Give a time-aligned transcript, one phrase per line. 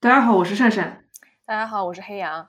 [0.00, 1.02] 大家好，我是善善。
[1.44, 2.46] 大家好，我是黑羊。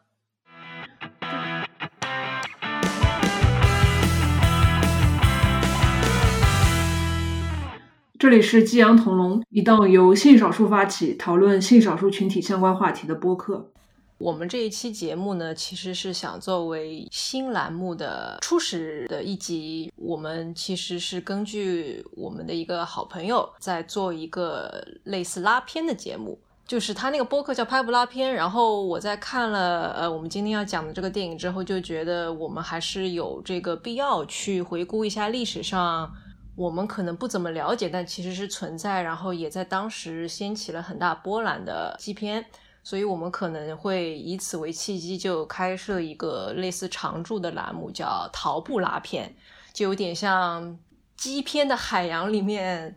[8.19, 13.71] 这里是激扬同龙，一档由性少数发起讨论性少数群体相关话题的播客。
[14.19, 19.91] 我们这一期节目呢，其实是想作为新栏目的初始的一集。
[19.95, 26.39] 我们其实是根据我们的一个好朋友在做一个类似拉片的节目，
[26.69, 28.31] 就是他那个播客叫拍不拉片。
[28.31, 36.13] 然后我在看了呃我们今天要讲的这个电影之后，就觉得我们还是有这个必要去回顾一下历史上
[36.55, 42.45] 我们可能不怎么了解，但其实是存在，然后也在当时掀起了很大波澜的基片。
[42.81, 49.35] 所以我们可能会以此为契机，就开设一个类似常驻的栏目，叫“逃不拉片”，
[49.73, 50.79] 就有点像
[51.17, 52.95] 基片的海洋里面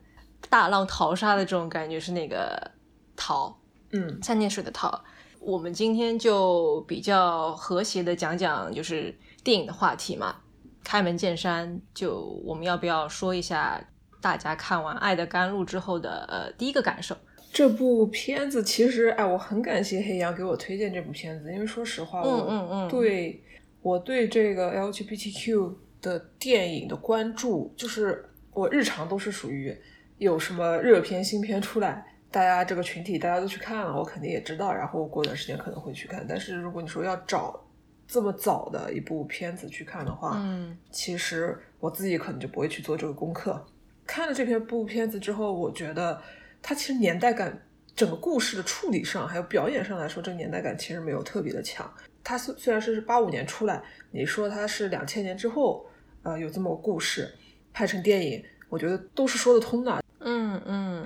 [0.48, 2.70] 大浪淘沙的这种感觉，是那个
[3.16, 3.58] “淘”，
[3.92, 5.04] 嗯，三点水的“套”。
[5.40, 10.36] 我们今天就比较和谐的讲讲，就是电影的话题嘛。
[10.84, 13.80] 开门见山，就我们要不要说一下
[14.20, 17.16] 大家看完《爱的甘露》之后的呃第一个感受？
[17.52, 23.42] 这部片子其实，哎，我很感谢黑羊给我推荐这部片子，因为说实话，我对
[23.82, 29.76] 我对这个 LGBTQ 的电影的关注，就是我日常都是属于
[30.18, 36.26] 有什么热片新片出来，大家这个群体大家都去看了，我肯定也知道，然后过段时间可能会去看。
[36.28, 37.62] 但是如果你说要找
[38.08, 43.64] 这么早的一部片子去看的话，嗯，其实我自己可能就不会去做这个功课。
[44.06, 46.20] 看了这篇部片子之后，我觉得。
[46.64, 47.60] 它其实年代感，
[47.96, 51.92] 整个故事的处理上，还有表演上来说，这个年代感其实没有特别的强。
[52.22, 55.84] 它虽虽然是八五年出来，你说它是两千年之后，
[56.22, 57.34] 呃，有这么个故事
[57.72, 60.01] 拍成电影，我觉得都是说得通的。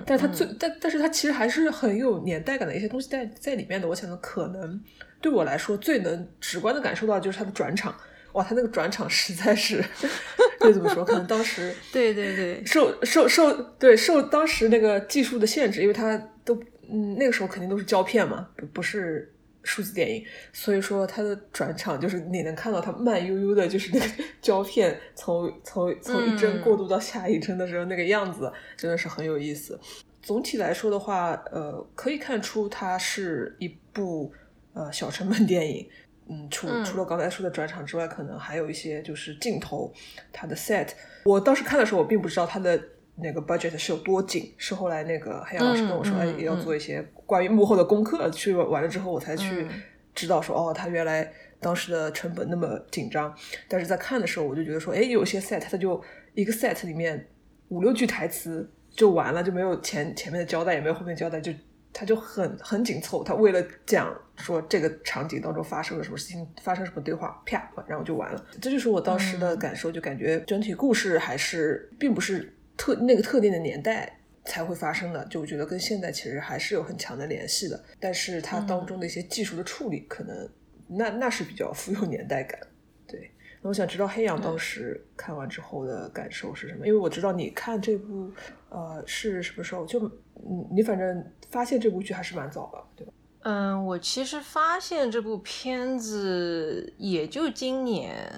[0.07, 3.89] 但它最但但是它其实还是很有年代感的一些东西在在里面的。
[3.89, 4.81] 我想的可能
[5.21, 7.95] 对我来说最能直观的感受到就是它的转场。
[8.33, 9.83] 哇，他那个转场实在是，
[10.61, 11.03] 就怎么说？
[11.03, 16.55] 可能当时 对对对，受受受对受当时那个技术的限制，因为他都
[16.91, 19.33] 嗯那个时候肯定都是胶片嘛，不不是
[19.67, 24.07] 数字电影，所以说它的转场就是你能看到它慢悠悠的，就是那个
[24.41, 29.79] 胶片从从从一帧过渡到下一帧的时候那个样子，真的是很有意思。
[30.23, 34.33] 总体来说的话，呃，可以看出它是一部
[34.73, 35.89] 呃小成本电影。
[36.29, 39.93] 嗯，除除了刚才说的转场之外，可能还有一些就是镜头，
[40.33, 40.89] 它的 set。
[41.25, 42.77] 我当时看的时候，我并不知道它的
[43.17, 49.67] 那个 budget 是有多紧，是后来那个黑羊老师跟我说，哎，也要做一些关于幕后的功课，去完了之后，我才去
[50.15, 53.35] 知道说，哦，他原来当时的成本那么紧张。
[53.69, 56.03] 但是在看的时候，我就觉得说，哎，有些 set 它就
[56.35, 57.29] 一个 set 里面
[57.69, 61.53] 五六句台词就完了，就没有前前面的交代，也没有后面交代，就。
[61.98, 68.47] 他就很很紧凑，他为了讲说这个场景当中发生了什么事情，发生什么对话，啪，然后就完了。
[68.61, 77.85] 这就是我当时的感受，就感觉整体故事还是并不是特那个特定的年代才会发生的，就我觉得跟现在其实还是有很强的联系的。
[77.98, 80.48] 但是它当中的一些技术的处理，可能
[80.89, 82.61] 那那是比较富有年代感。
[83.07, 83.31] 对，
[83.63, 86.86] 那我想知道黑羊当时看完之后的感受是什么？
[86.86, 88.31] 因为我知道你看这部
[88.69, 90.01] 呃是什么时候，就
[90.35, 91.25] 你你反正。
[91.48, 93.13] 发现这部剧还是蛮早的，对吧？
[93.45, 98.29] 嗯，我其实发现这部片子也就今年，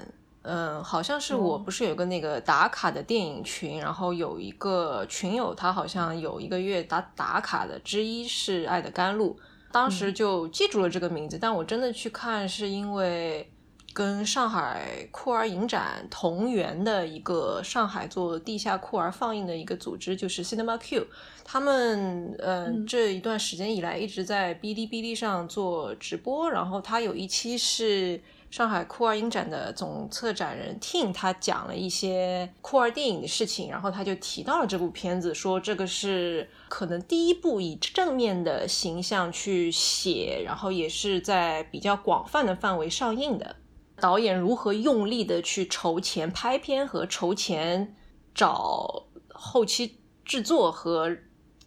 [0.48, 9.34] 嗯，好像是我不是有个那个打卡的电影群，然后有一个群友，他好像有一个月打打卡的之一是《爱的甘露》，
[9.70, 13.50] 当时就记住了这个名字，但我真的去看是因为。
[13.94, 21.04] 跟上海酷儿影展同源的一个上海做地下酷儿放映的一个组织，就是 Cinema Q，
[21.42, 22.86] 他们嗯。
[22.86, 28.20] 这一段时间以来一直在哔哩哔哩上做直播，然后他有一期是
[28.50, 43.56] 上海酷儿影展的总策展人 Ting，他讲了一些酷儿电影的事情，然后他就提到了这部片子，说这个是可能第一部以正面的形象去写，然后也是在比较广泛的范围上映的。
[44.00, 47.96] 导演如何用力的去筹钱拍片和筹钱
[48.32, 51.16] 找后期制作和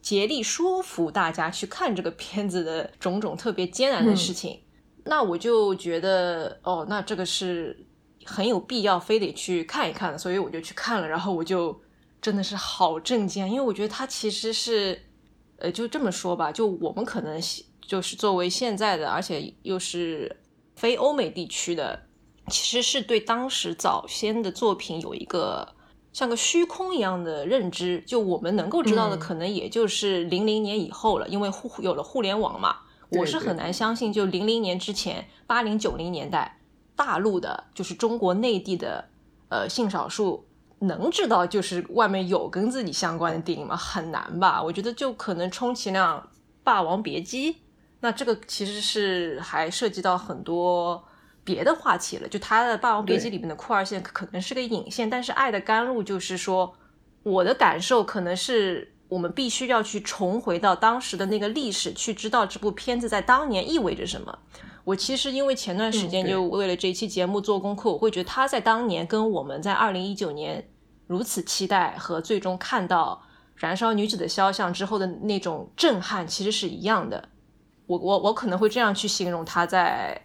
[0.01, 4.61] 竭力说服大家去看这个片子的种种特别艰难的事情，
[5.03, 7.85] 那我就觉得哦，那这个是
[8.25, 11.79] 很有必要非得去看一看的，所以我就去看了，然后我就
[12.21, 15.01] 真的是好震惊，因为我觉得它其实是
[15.57, 17.39] 呃，就这么说吧，就我们可能
[17.81, 20.37] 就是作为现在的，而且又是
[20.75, 21.99] 非欧美地区的。
[22.47, 25.75] 其实是对当时早先的作品有一个
[26.11, 32.77] 像个虚空一样的认知，就我们能够知道的，可能也就是零零年以后了，因为互有了互联网嘛，
[33.11, 36.59] 我是很难相信，就零零年之前，八零九零年代，
[36.95, 39.09] 大陆的，就是中国内地的，
[39.49, 40.45] 呃，性少数
[40.79, 43.75] 能知道就是外面有跟自己相关的电影吗？
[43.75, 44.63] 很难吧？
[44.63, 46.19] 我觉得就可能充其量
[46.63, 47.53] 《霸王别姬》，
[47.99, 51.03] 那这个其实是还涉及到很多
[51.43, 52.27] 别的话题了。
[52.29, 56.73] 就他的《霸王别姬》里面的酷二线可能是个引线，但是《爱的甘露》就是说，
[57.23, 58.90] 我的感受可能是。
[59.11, 64.39] 我们必须要去重回到当时的那个历史，去知道这部片子在当年意味着什么。
[64.85, 70.65] 我其实因为前段时间就为了这一期节目做功课，我会觉得他在当年跟我们在二零一九年
[71.07, 73.21] 如此期待和最终看到
[73.57, 77.27] 《燃烧女子的肖像》之后的那种震撼，其实是一样的。
[77.87, 80.21] 我我我可能会这样去形容他在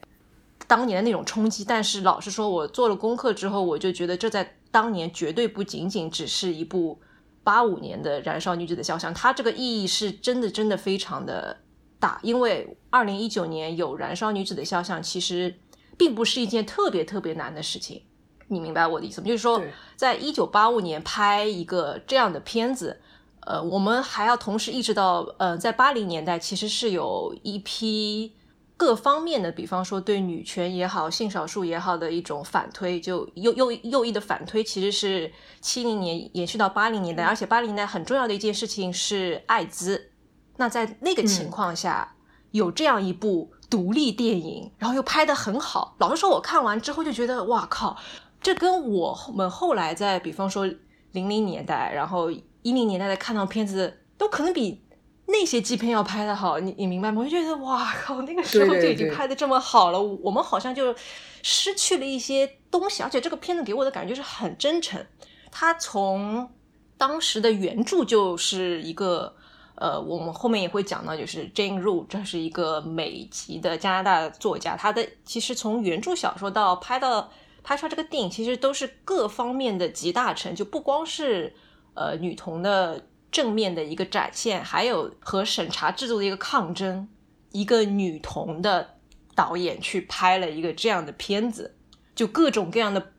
[0.69, 1.65] 当年的那种冲击。
[1.65, 7.01] 但是老实说，我做了功课之后，我就觉得这在当年绝对不仅仅只是一部。
[7.47, 11.57] 八五年的《燃烧女子的肖像》，它这个意义是真的真的非常的
[12.01, 15.55] 大，因为二零一九年有《燃烧女子的肖像》，其实
[15.97, 18.03] 并不是一件特别特别难的事情。
[18.49, 19.29] 你明白我的意思吗？
[19.29, 19.63] 就是说，
[19.95, 23.01] 在一九八五年拍一个这样的片子，
[23.43, 28.33] 呃，我们还要同时意识到，呃，在八零年代其实是有一批。
[28.79, 35.33] 各方面的，比方说对女权也好、性少数也好的一种反推，就右右右翼的反推，其实是
[35.63, 40.11] 七零年延续到八零年代，而且八零年代很重要的一件事情是艾滋。
[40.59, 42.17] 那在那个情况下，
[42.51, 45.97] 有这样一部独立电影，然后又拍的很好。
[45.99, 47.97] 老实说，我看完之后就觉得，哇靠，
[48.43, 50.67] 这跟我们后来在比方说
[51.13, 54.83] 零零年代，然后一零年代的看到片子，都可能比。
[55.29, 57.21] 那些基片要拍的好，你你明白吗？
[57.21, 60.95] 我就觉得哇靠， 那个时候就已经拍的这么好了，我们好像就
[61.43, 65.05] 失去了一些东西，而且这个片子给我的感觉是很真诚。
[65.51, 66.49] 它从
[66.97, 69.35] 当时的原著就是一个
[69.75, 77.29] 呃，我们后面也会讲到，就是 Jane Ru，这是一个美籍的加拿大作家，他的其实从原著小说到拍到
[77.65, 81.53] 拍出来这个电影，其实都是各方面的集大成，就不光是
[81.95, 83.09] 呃女童的。
[83.37, 87.07] 正面的一个展现，还有和审查制度的一个抗争。
[87.53, 88.95] 一个女童的
[89.35, 91.77] 导演去拍了一个这样的片子，
[92.15, 93.13] 就各种各样的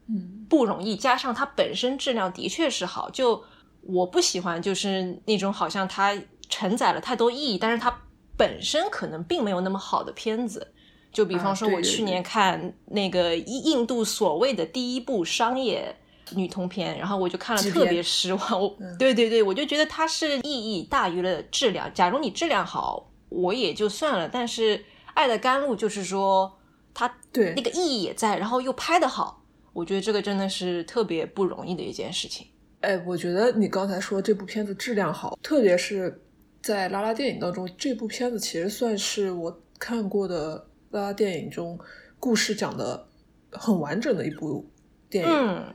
[0.50, 3.12] 不容易，加上它本身质量的确是好。
[3.12, 3.44] 就
[3.82, 7.96] 我不喜欢，就是那种好像它承载了太多意义，但是它
[8.36, 10.74] 本身可能并没有那么好的片子。
[11.14, 15.96] 就比方说，我去年看那个印度所谓的第一部商业。
[16.36, 18.62] 女同片，然后我就看了特别失望。
[18.62, 21.92] 我对对对，我就觉得它是意义大于了质量。
[21.94, 24.28] 假如你质量好，我也就算了。
[24.28, 24.78] 但是
[25.14, 26.60] 《爱的甘露》就是说，
[26.94, 29.44] 它对那个意义也在，然后又拍得好，
[29.74, 32.48] 我觉得这个真的是特别不容易的一件事情。
[32.82, 36.22] 哎，我觉得你刚才说这部片子质量好，特别是
[36.62, 41.78] 在拉拉电影当中，这部片子其实算是我看过的拉拉电影中
[42.20, 43.08] 故事讲的
[43.52, 44.70] 很完整的一部
[45.10, 45.74] 电影。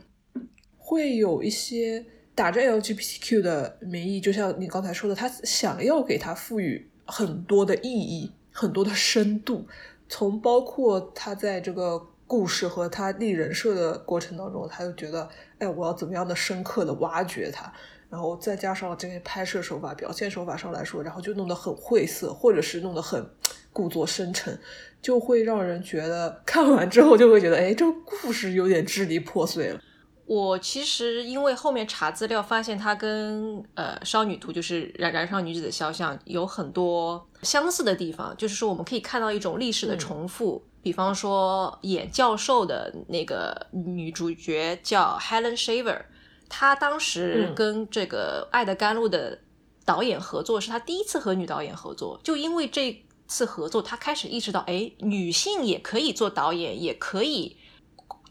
[0.85, 9.65] 会有一些打着 LGBTQ 的名义，就像你刚才说的，他想要给他赋予很多的意义、很多的深度。
[10.09, 17.71] 从包括他在这个故事和他立人设的过程当中，他就觉得，哎，我要怎么样的深刻的挖掘他，
[18.09, 23.25] 然后再加上这些拍摄手法、表现手法上来说，然后就弄得很晦涩，或者是弄得很
[23.71, 24.59] 故作深沉，
[25.01, 29.79] 就会让人觉得看完之后就会觉得，哎，这个故事有点支离破碎了。
[30.25, 40.63] 我其实因为后面查资料发现，它跟呃《少女图》就是《燃燃烧女子的肖像》有很多相似的地方，就是说我们可以看到一种历史的重复。
[40.81, 46.01] 比方说演教授的那个女主角叫 Helen Shaver，
[46.47, 49.37] 她当时跟这个《爱的甘露》的
[49.83, 52.19] 导演合作，是她第一次和女导演合作。
[52.23, 57.57] 就因为这次合作，她开始意识到，哎，女性也可以做导演，也可以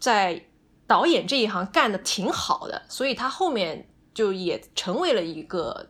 [0.00, 0.46] 在。
[0.92, 5.88] 导演这一行干的挺好的，所以他后面就也成为了一个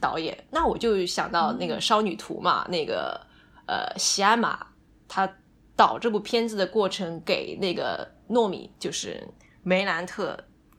[0.00, 0.36] 导演。
[0.50, 3.20] 那我就想到那个《少女图》嘛，那个
[3.66, 4.66] 呃，西安玛
[5.06, 5.32] 他
[5.76, 9.24] 导这部片子的过程，给那个糯米就是
[9.62, 10.36] 梅兰特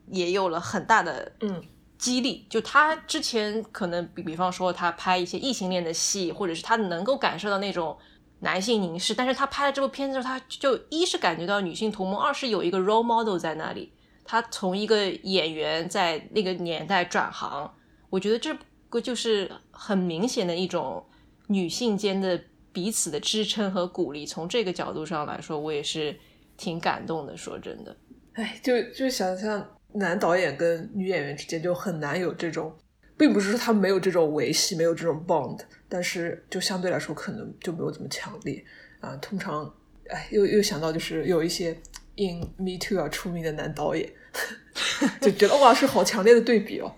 [0.07, 1.63] 也有了很大的嗯
[1.97, 2.45] 激励。
[2.49, 7.97] 就他之前可能比比方说他拍一些异性恋的戏，或者是他能够感受到那种。
[8.41, 13.91] 男性凝视，但是他拍了这部片子之后，他就一是感觉到女性同盟，二是有一个 role model 在那里。
[14.23, 17.71] 他从一个演员在那个年代转行，
[18.09, 18.55] 我觉得这
[18.89, 21.03] 个就是很明显的一种
[21.47, 22.39] 女性间的
[22.71, 24.25] 彼此的支撑和鼓励。
[24.25, 26.17] 从这个角度上来说，我也是
[26.57, 27.35] 挺感动的。
[27.35, 27.95] 说真的，
[28.33, 32.73] 哎，就就想象男导演跟女演员之间就很难有这种。
[33.17, 35.59] 并不是说他没有这种维系，没有这种 bond，
[35.91, 38.63] 但是就相对来说可能就没有这么强烈
[39.01, 39.13] 啊。
[39.17, 39.69] 通常，
[40.07, 41.77] 哎，又又想到就是有一些
[42.15, 44.09] in Me Too 啊出名的男导演，
[45.19, 46.95] 就觉得哇，是好强烈的对比哦。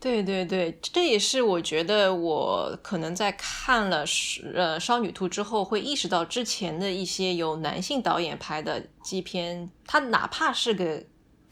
[0.00, 4.04] 对对对，这也是我觉得我可能在看了
[4.54, 11.02] 呃《少女图》之后，会意识到之前的一些由男性导演拍的基片，他哪怕是个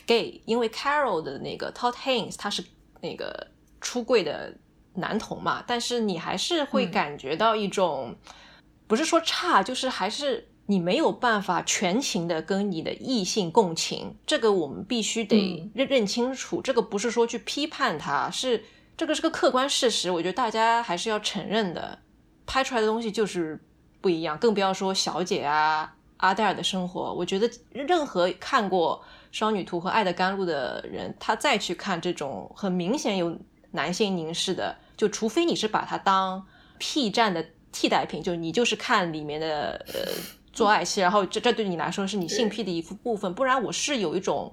[0.06, 2.62] gay，因为 Carol 的那个 Todd Haynes 他是
[3.00, 3.48] 那个
[3.80, 4.56] 出柜的
[4.96, 8.16] 男童嘛，但是你还是会感觉到一种，
[8.86, 10.48] 不是说差，就是还是。
[10.68, 16.60] 你没有办法全情的跟你的异性共情，这个我们必须得认认清楚。
[16.60, 18.64] 这个不是说去批判他，是
[18.96, 20.10] 这个是个客观事实。
[20.10, 22.00] 我觉得大家还是要承认的，
[22.46, 23.64] 拍出来的东西就是
[24.00, 24.36] 不一样。
[24.38, 27.14] 更不要说小姐啊、阿黛尔的生活。
[27.14, 29.00] 我觉得任何看过
[29.30, 33.38] 《双女图》和《爱的甘露》的人，他再去看这种很明显有
[33.70, 36.46] 男性凝视的，就除非你是把它当
[36.78, 40.12] P 站的替代品，就你就是看里面的呃。
[40.56, 44.50] 做爱戏，然后这这对你来说是你性癖的一部分，不然我是有一种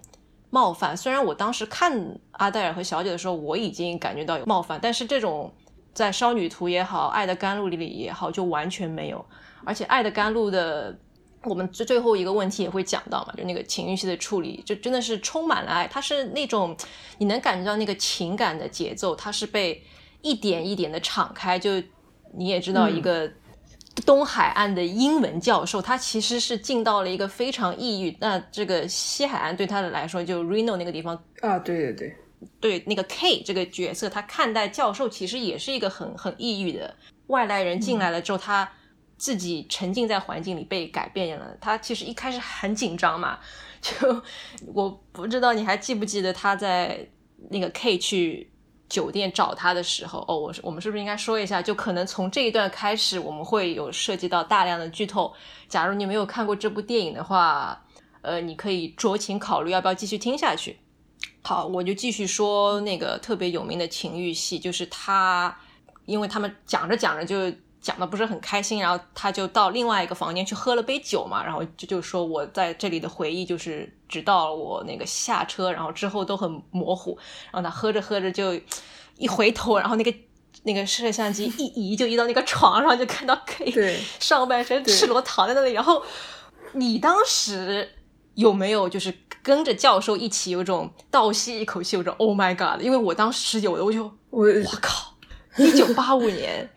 [0.50, 0.98] 冒犯。
[0.98, 5.50] 虽然我当时看阿黛尔和小姐的时候，我已经感觉到有冒犯，但是这种
[5.94, 9.26] 在《少女图》也好，《爱的甘露》里也好，就完全没有。
[9.64, 10.94] 而且《爱的甘露》的
[11.46, 15.88] 我们最最后一个问题也会讲到嘛，就那个情欲戏的处理，就真的是充满了爱。
[15.88, 16.76] 它是那种
[17.20, 19.82] 你能感觉到那个情感的节奏，它是被
[20.24, 21.60] 一点一点的敞开。
[21.60, 21.80] 就
[22.36, 23.32] 你也知道一个。
[24.08, 28.18] 东海岸的英文教授，他其实是进到了一个非常抑郁。
[28.20, 32.16] 那这个西海岸对他的来说，就 Reno 那个地方啊，对对对，
[32.60, 36.92] 对那个 K 这个角色，他看待教授其实也是一个很很抑郁的
[37.28, 38.68] 外来人进来了之后，他
[39.16, 41.56] 自己沉浸在环境里被改变了。
[41.62, 43.38] 他其实一开始很紧张嘛，
[43.80, 44.24] 就
[44.74, 47.08] 我不知道你还记不记得他在
[47.52, 48.50] 那个 K 去。
[48.94, 51.60] 酒店找他的时候，哦，我是我们是不是应该说一下？
[51.60, 55.34] 就可能从这一段开始，我们会有涉及到大量的剧透。
[55.68, 57.84] 假如你没有看过这部电影的话，
[58.22, 60.78] 呃，你可以酌情考虑要不要继续听下去。
[61.42, 65.58] 好，我就继续说那个特别有名的情欲戏，就是他，
[66.06, 67.58] 因为他们讲着讲着就。
[67.84, 77.18] 讲的不是很开心，然后他就到另外一个房间去喝了杯酒嘛，然后就就说我在这里的回忆就是直到我那个下车，然后之后都很模糊。
[77.52, 78.58] 然后他喝着喝着就
[79.18, 80.14] 一回头，然后那个
[80.64, 85.74] 那个摄像机一移就移到那个床上，就看到 K 上半身赤裸躺在那里。
[85.74, 86.02] 然后
[86.72, 87.90] 你当时
[88.36, 89.14] 有没有就是
[89.44, 92.82] 跟着教授一起有种倒吸一口气，有种 Oh my God！
[92.82, 95.14] 因为我当时有的，我就我我靠，
[95.58, 96.70] 一九八五年。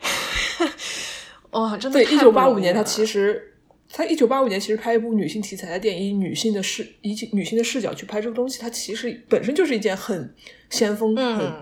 [1.53, 2.03] 哇，真的！
[2.03, 3.55] 对，一九八五年，他其实
[3.91, 10.35] 他一九八五年其实拍一部女性题材的电影，以女性的视以女性的视角去拍这个东西，它其实本身就是一件很
[10.71, 11.53] 先锋、很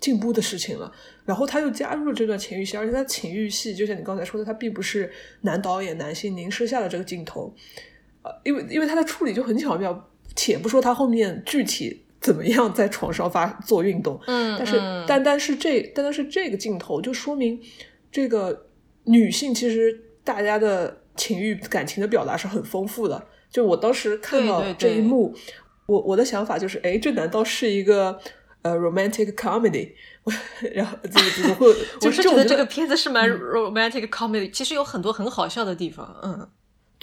[0.00, 0.92] 进步的事情了。
[1.24, 5.10] 然后他又加入了这段情欲戏，而且他情欲戏就像你刚才说的，他并不是
[5.42, 7.54] 男导演男性凝视下的这个镜头，
[8.22, 10.10] 呃，因为因为他的处理就很巧妙。
[10.36, 17.60] 且不说他后面具体怎么样在床上发做运动，嗯，但是单单是这单单是这个镜头就说明。
[18.14, 18.66] 这个
[19.06, 23.26] 女性其实大家的情欲感情的表达是很丰富的。
[23.50, 25.34] 就我当时看到这一幕，
[25.86, 28.16] 我我的想法就是，哎，这难道是一个
[28.62, 29.90] 呃 romantic comedy？
[30.72, 31.66] 然后怎么怎么会？
[32.06, 36.16] 我是觉得这个片子是蛮 romantic comedy，其实有很多很好笑的地方。
[36.22, 36.48] 嗯，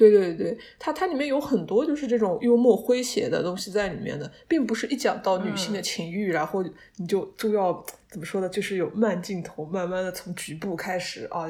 [0.10, 6.63] 对对对，它它里面有很多就是这种幽默诙谐的东西在里面的，并不是一讲到女性的情欲，然后
[6.98, 7.86] 你就就要。
[8.12, 8.50] 怎么说呢？
[8.50, 11.46] 就是有慢镜头，慢慢的从局部开始啊，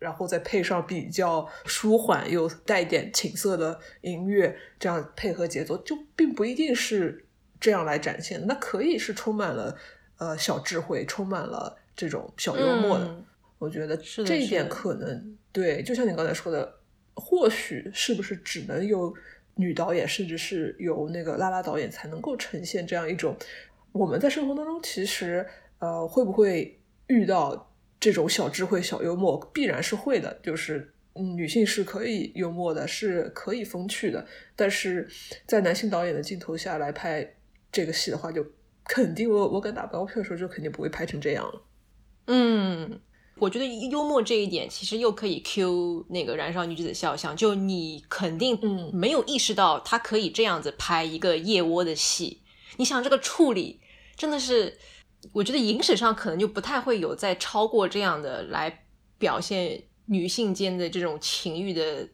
[0.00, 7.24] 然后再配上比较舒缓又带点情色的音乐，这样配合节奏，就并不一定是
[7.60, 8.44] 这样来展现。
[8.48, 9.76] 那可以是充满了
[10.18, 13.24] 呃小智慧，充满了这种小幽默的。
[13.60, 16.79] 我觉得这一点可能对，就像你刚才说的，
[17.20, 19.14] 或许是不是只能由
[19.54, 23.36] 女导演，甚至是由那个拉拉导演才能够呈现这样一种
[23.92, 25.46] 我们在生活当中其实。
[25.82, 29.40] 呃，会不会遇到这种小智慧、小幽默？
[29.50, 30.38] 必然是会的。
[30.42, 34.26] 就是女性是可以幽默的，是可以风趣的。
[34.54, 35.08] 但是
[35.46, 37.26] 在男性导演的镜头下来拍
[37.72, 38.44] 这个戏的话，就
[38.84, 41.62] 肯定我我敢打包票说，就肯定不会拍成这样了。
[42.26, 43.00] 嗯，
[43.40, 48.56] 我觉得幽默这一点其实又可以 Q 那个《燃烧女子的肖像》，就你肯定
[48.92, 52.42] 没有意识到他可以这样子拍一个腋窝的戏。
[52.76, 53.80] 你想这个处理
[54.16, 54.78] 真的是。
[55.34, 58.86] 我觉得影史上可能就不太会有再超过这样的来
[59.18, 62.08] 表现女性间的这种情欲的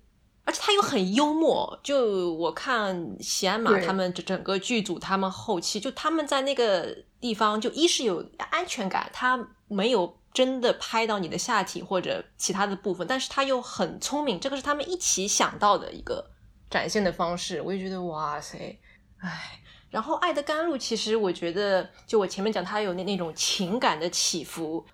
[0.44, 1.78] 而且他又很幽默。
[1.84, 16.30] 就我看喜安马他们整整个剧组，他们后期就他们在那个地方，就一是有安全感，他没有真的拍到你的下体或者其他的部分，但是他又很聪明，这个是他们一起想到的一个
[16.68, 18.78] 展现的方式，我就觉得哇塞，
[19.16, 19.62] 唉。
[19.88, 24.84] 然后《爱的甘露》，其实我觉得，就我前面讲，它有那那种情感的起伏。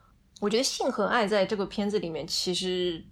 [0.41, 3.05] 我觉得性和爱在这个片子里面，其实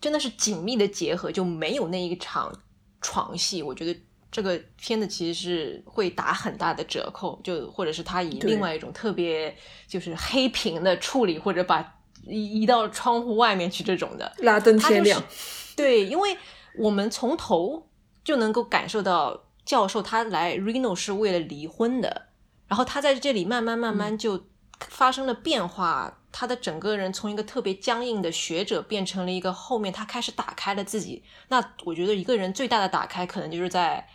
[0.00, 2.52] 真的是紧密的结合，就没有那一场
[3.00, 3.62] 床戏。
[3.62, 3.96] 我觉得
[4.30, 9.56] 这个片子其实是会打很大的折扣，就或者是他以另外一种特别
[9.86, 14.30] 就是黑屏的处理，或者把移移到窗户外面去这种的。
[14.38, 15.24] 拉灯他就是天亮，
[15.76, 16.36] 对，因为
[16.78, 17.88] 我们从头
[18.24, 22.26] 就能够感受到教授他来 Reno 是为了离婚的，
[22.66, 24.46] 然后他在这里慢慢慢慢就
[24.80, 31.22] 发生了变化，他的整个人从一个特别僵硬的学者变成了一个后面他开始打开了自己。
[31.48, 34.06] 那我觉得一个人最大的打开，可能就是在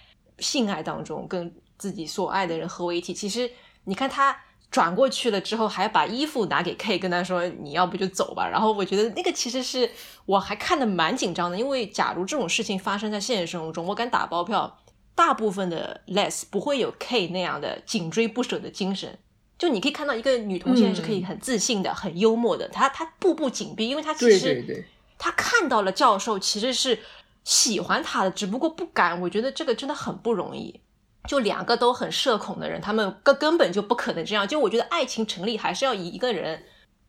[0.41, 3.13] 性爱当中跟自己所爱的人合为一体。
[3.13, 3.50] 其实
[3.86, 4.36] 你看他。
[4.71, 9.91] 转过去了之后，还把衣服拿给 K，跟他说：“你要不就走吧。”然后我觉得那个其实是
[10.25, 14.79] 我还看的蛮紧张的，因为假如这种事情发生在现实生活中，我敢打包票，
[15.13, 19.19] 大部分的 Les 不会有 K 那样的紧追不舍的精神。
[19.60, 24.86] 就你可以看到一个女同性恋是可以很自信的、很幽默的，她她步步紧逼，因为她其对实对对，
[25.17, 26.98] 她看到了教授其实是
[27.43, 29.19] 喜欢他的，只不过不敢。
[29.21, 30.81] 我觉得这个真的很不容易。
[31.27, 34.48] 就两个都很社恐的人，他们根根本就不可能这样。
[34.48, 36.63] 就我觉得爱情成立还是要以一个人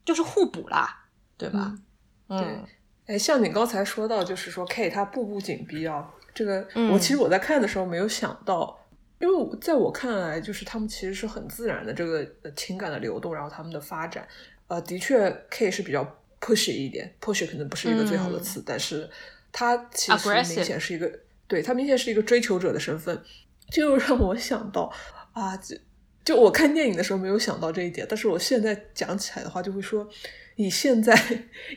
[0.05, 1.75] 就是互补啦，对吧？
[2.29, 2.63] 嗯，
[3.07, 8.79] 哎，像你刚才说到，就是说 K 他步步紧逼啊，这个、嗯我其实我在看的时候没有想到，
[9.19, 14.27] 因为我在我看来，就是他们其实是很自然的这个呃情感的流动，然后他们的发展，
[14.67, 16.05] 呃，的确 K 是比较
[16.39, 19.09] pushy 一点，push 可能不是一个最好的词，但是
[19.53, 21.09] 他其实明显是一个，
[21.47, 23.21] 对他明显是一个追求者的身份，
[23.71, 24.91] 就让我想到
[25.31, 25.77] 啊，就
[26.25, 30.09] 就我看电影的时候没有想到这一点，但是我现在讲起来的话，就会说，
[30.55, 31.15] 以现在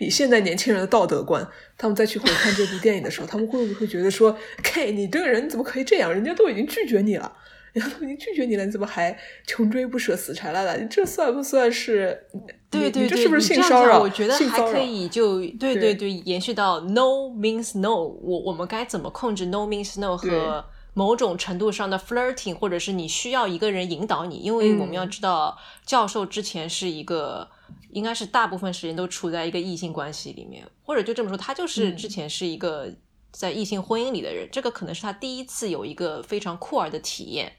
[0.01, 6.13] 以现在年轻人的道德观，他们再去回看这部电影的时候，他们会不会觉得说，K，你这个人怎么可以这样？
[6.13, 7.37] 人家都已经拒绝你了，
[7.77, 10.75] 人家都已经拒绝你了，你怎么还穷追不舍、死缠烂打？
[10.75, 12.27] 你这算不算是？
[12.71, 14.01] 对对对，是不是性骚扰？
[14.01, 27.49] 我觉得还可以就，对对对对，延续到 no means no，我我们该怎么控制 no means no 和某种程度上的 flirting，或者是你需要一个人引导你，因为我们要嗯知道，教授之前是一个。
[27.91, 32.93] 应该是大部分时间都处在一个异性关系里面，或者就这么说，他就是嗯之前是一个
[33.33, 37.51] 在异性婚姻里的人，这个可能是他第一次有一个非常酷儿的体验。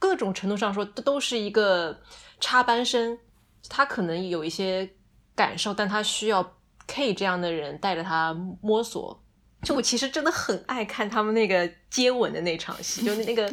[0.00, 2.00] 各种程度上说，都都是一个
[2.40, 3.16] 插班生，
[3.68, 4.90] 他可能有一些
[5.36, 6.56] 感受，但他需要
[6.88, 9.22] K 这样的人带着他摸索。
[9.62, 13.48] 就我其实真的很爱看他们那个接吻的那场戏，就那个。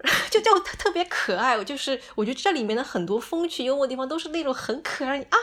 [0.30, 5.36] 就就特特别可爱，我就是我觉得这里面的很多风趣幽默的地方都是那种很可爱啊，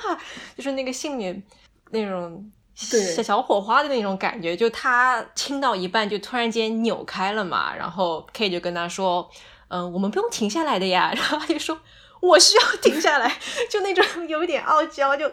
[0.56, 1.44] 就是那个性里
[1.92, 4.56] 那种小小火花的那种感觉。
[4.56, 9.30] 就他亲到一半就突然间扭开了嘛，然后 K 就跟他说
[9.70, 11.12] ：“嗯，我们不用停下来的呀。
[11.16, 11.80] ”然后他就说
[12.22, 13.38] ：“我需要停下来。
[13.70, 15.32] ”就那种有一点傲娇，就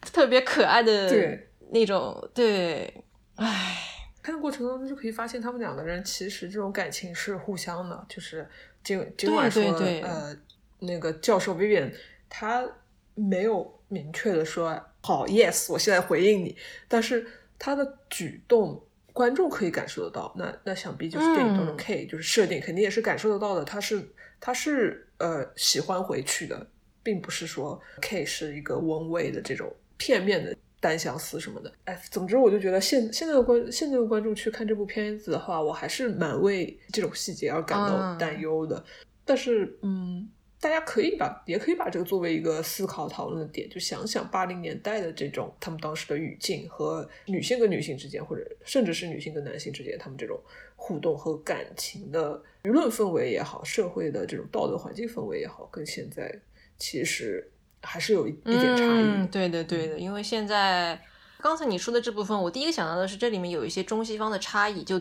[0.00, 3.02] 特别可爱的对那种，对，
[3.36, 3.90] 唉。
[4.22, 8.48] 看的过程当中就可以发现，他们两个人其实这种感情是互相的，就是
[8.82, 10.34] 尽尽管说呃，
[10.78, 11.92] 那个教授 Vivian
[12.30, 12.66] 他
[13.14, 16.56] 没有明确的说好 yes，我现在回应你，
[16.88, 17.26] 但是
[17.58, 18.82] 他的举动
[19.14, 20.34] 观众可以感受得到。
[20.36, 24.06] 那那想必就是电影当中嗯 K、就是设定肯定也是感受得到的，他是
[24.38, 26.66] 他是呃喜欢回去的，
[27.02, 30.54] 并不是说 K 是一个温味的这种片面的。
[30.80, 38.84] 单相思什么的，哎，总之我就觉得现现在的观现在的观众去看这部片子的话，我还是蛮为这种细节而感到嗯担忧的。
[39.24, 40.28] 但是，嗯，
[40.64, 50.40] 大家可以把也可以把这个作为一个思考讨论的点，就想想八零年代的这种他们当时的语境和女性跟女性之间，或者甚至是女性跟男性之间，他们这种
[50.74, 56.40] 互动和感情的舆论氛围也好，社会的这种道德环境氛围也好，跟现在
[56.78, 57.50] 其实。
[57.86, 59.28] 还是有一一点差异、嗯。
[59.28, 60.98] 对的，对的，因为现在
[61.42, 64.98] 刚才你说的这部分，我第一个想到的是这里面有一些中西方的差异，就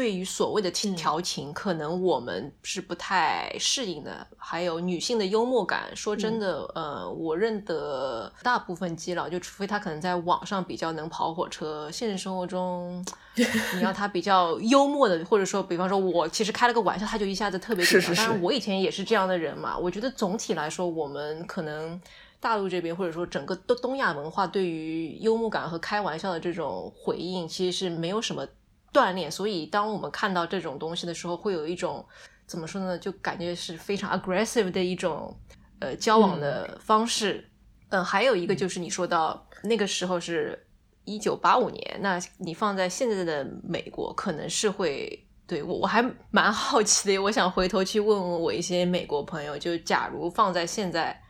[0.00, 4.26] 对于所谓的嗯调情，可能我们是不太适应的。
[4.38, 13.04] 还有女性的幽默感，说真的，嗯、呃，我认得大部分基佬，就除非他可能在网上比较能跑火车，现实生活中
[13.36, 18.00] 你要他比较幽默的，或者说，比方说我其实开了个玩笑，他就一下子特别紧张。
[18.00, 19.76] 是是是当然，我以前也是这样的人嘛。
[19.76, 22.00] 我觉得总体来说，我们可能。
[22.42, 28.46] 大陆这边，或者说整个东东亚文化对于幽默感和开玩笑的这种回应，其实是没有什么
[28.92, 32.04] 锻炼，所以当我们看到这种东西的时候，会有一种
[32.46, 32.98] 怎么说呢？
[32.98, 35.36] 就感觉是非常 aggressive 的一种
[35.78, 37.48] 呃交往的方式。
[37.90, 40.66] 嗯，还有一个就是你说到那个时候是
[41.04, 51.20] 一九八五年，那你放在现在的美国，可能是会对我我还蛮好奇的，我想回头去问问我一些美国朋友，就假如放在现在。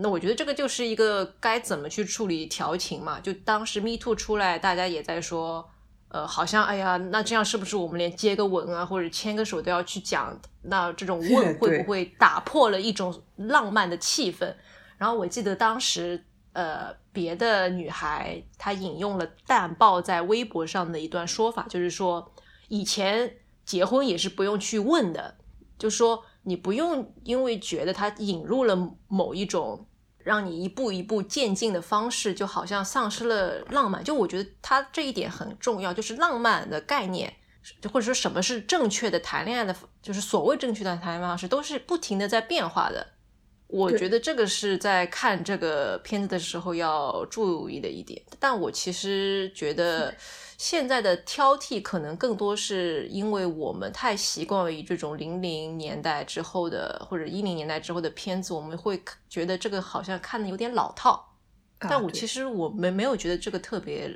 [0.00, 3.18] 那我觉得这个就是一个该怎么去处理调情嘛？
[3.18, 5.68] 就当时 Me Too 出来，大家也在说，
[6.10, 10.34] 呃，好像哎呀，那这样是不是我们连接个吻啊，或者牵个手都要去讲？
[10.62, 14.54] 那这种 问会不会打破了一种浪漫的气氛？
[14.96, 22.32] 然后我记得当时，呃，别的女孩她引用了淡豹在微博上的一段说法，就是说
[22.68, 25.36] 以前结婚也是不用去问的，
[25.78, 29.84] 就说你不用因为觉得他引入了某一种。
[30.28, 34.04] 让你一步一步渐进的方式，就好像丧失了浪漫。
[34.04, 37.32] 就我觉得他这一点很重要，就是浪漫的概念，
[37.92, 43.14] 或者说什么是正确的谈恋爱的，就是所谓正确的谈恋爱方式，都是不停的在变化的。
[43.66, 48.22] 我觉得这个是在看这个片子的时候要注意的一点。
[48.38, 50.14] 但我其实觉得。
[50.58, 61.36] 现在的挑剔可能更多是因为我们太习惯于这种零零年代之后的或者一零年代之后的片子，我们会觉得这个好像看的有点老套。
[61.78, 64.10] 但我其实我们没有觉得这个特别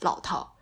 [0.00, 0.56] 老套。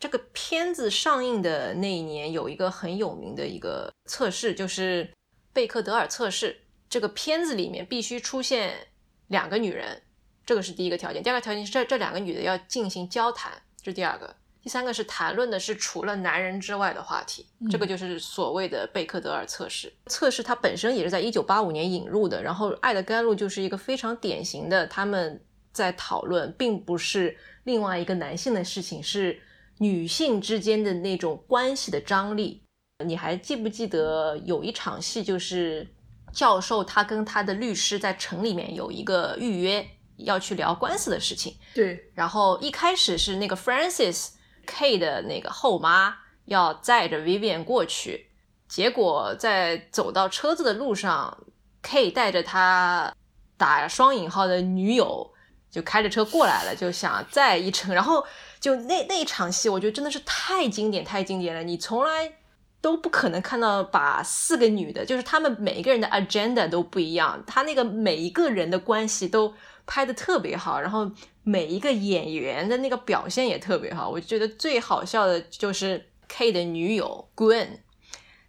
[0.00, 5.12] 这个片子上映的那一年有一个很有名的一个测试，就是
[5.52, 6.62] 贝克德尔测试。
[6.88, 8.88] 这个片子里面必须出现
[9.26, 10.00] 两个女人，
[10.46, 11.22] 这个是第一个条件。
[11.22, 14.34] 第二个条件是这这两个女的要进行交谈，这是第二个。
[14.60, 19.90] 第三个是谈论的是除了男人之外的话题，这个就是所谓的贝克德尔测试。
[20.06, 25.40] 测试它本身也是在一九八五年引入的，然后《爱的甘露》就是一个非常典型的，他们
[25.72, 29.40] 在讨论并不是另外一个男性的事情，是
[29.78, 32.62] 女性之间的那种关系的张力。
[33.04, 35.86] 你还记不记得有一场戏，就是
[36.32, 41.56] 教授他跟他的律师在城里面有一个预约，要去聊官司的事情。
[41.72, 44.30] 对，然后一开始是那个 Francis。
[44.70, 48.26] K 的那个后妈要载着 Vivian 过去，
[48.68, 51.36] 结果在走到车子的路上
[51.80, 53.12] ，K 带着他
[53.56, 55.32] 打双引号的女友
[55.70, 57.94] 就开着车过来了，就想载一程。
[57.94, 58.24] 然后
[58.60, 62.34] 就那那一场戏，我觉得真的是太经典太经典了，你从来
[62.80, 69.54] 都不可能看到把四个女的，就是他们每一个人的 agenda 都不一样，他那个每一个人的关系都
[69.88, 71.10] 拍的特别好，然后。
[71.44, 77.68] 每一个演员的那个表现也特别好，我觉得最好笑的就是 K 的女友 Gwen，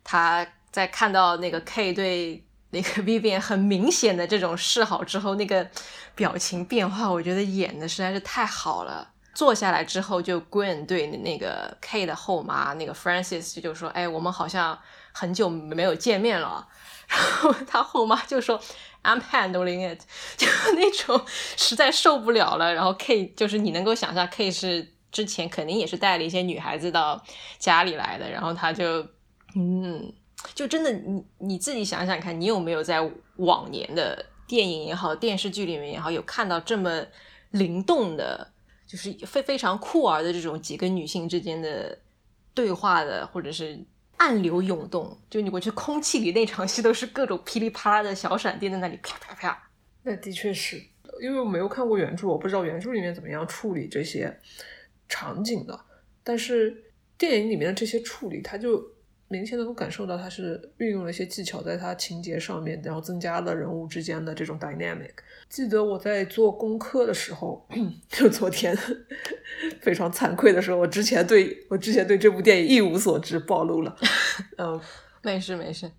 [0.03, 5.65] 她在看到那个 K 对那个 Vivian 很明显的这种示好之后，那个
[6.13, 9.11] 表情变化，我觉得演的实在是太好了。
[9.33, 14.77] 坐下来之后，就 Gwen 对那个 K 的后妈那个 Francis 就说：“哎，我们好像
[15.13, 16.67] 很久没有见面了。
[17.07, 18.59] ”然后他后妈就说。
[19.01, 20.01] I'm handling it，
[20.35, 21.21] 就那种
[21.55, 22.73] 实在受不了了。
[22.73, 27.23] 然后 K 就是你能够想象，K 是之前肯定也是带了一些女孩子到
[27.57, 28.29] 家里来的。
[28.29, 29.07] 然后他就，
[29.55, 30.13] 嗯，
[30.53, 32.99] 就真的你你自己想想看，你有没有在
[33.37, 37.01] 往年的电影也好、电视剧里面也好，有看到这么
[37.51, 38.51] 灵动的，
[38.85, 41.97] 就是非非常酷儿的这种几个女性之间的
[42.53, 43.79] 对话的，或者是。
[44.19, 49.69] 暗流涌动，就你，过去空气里那场戏都是各种噼里啪啦的小闪电在那里啪啪啪。
[50.03, 50.77] 那的确是
[51.21, 54.39] 因为我没有看过原著，我不知道原著里面怎么样处理这些
[55.09, 55.79] 场景的。
[56.23, 56.83] 但是
[57.17, 58.98] 电影里面的这些处理，它就。
[59.29, 65.11] 明显能够感受到他是运用了一些技巧，在他情节上面，然后增加了人物之间的这种 dynamic。
[65.47, 67.65] 记得我在做功课的时候，
[68.09, 68.75] 就昨天
[69.79, 73.95] 非常惭愧的时候，我之前对我之前对这部电影一无所知，暴露了。
[74.57, 74.81] 嗯，
[75.21, 75.89] 没事没事。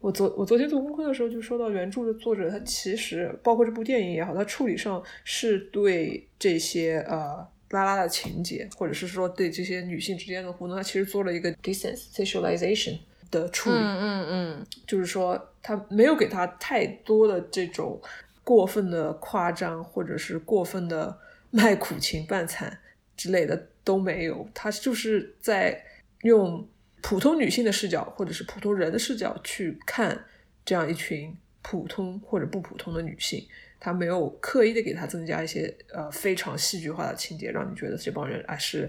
[0.00, 7.46] 我昨我昨天做功课的时候就说到，原著的作者他其实包括这部电影也好，他处理上是对这些呃。
[7.70, 12.98] 拉拉的情节，或者是说对这些女性之间的互动，他其实做了一个 desensitization
[13.30, 13.76] 的处理。
[13.76, 18.00] 嗯嗯嗯，就是说他没有给他太多的这种
[18.42, 21.16] 过分的夸张，或者是过分的
[21.50, 22.76] 卖苦情扮惨
[23.16, 24.48] 之类的都没有。
[24.52, 25.80] 他就是在
[26.22, 26.68] 用
[27.00, 30.24] 普通女性的视角，或者是普通人的视角去看
[30.64, 33.46] 这样一群普通或者不普通的女性。
[33.80, 38.88] 他没有刻意的给他增加一些呃非常戏剧化的情节，让你觉得这帮人啊是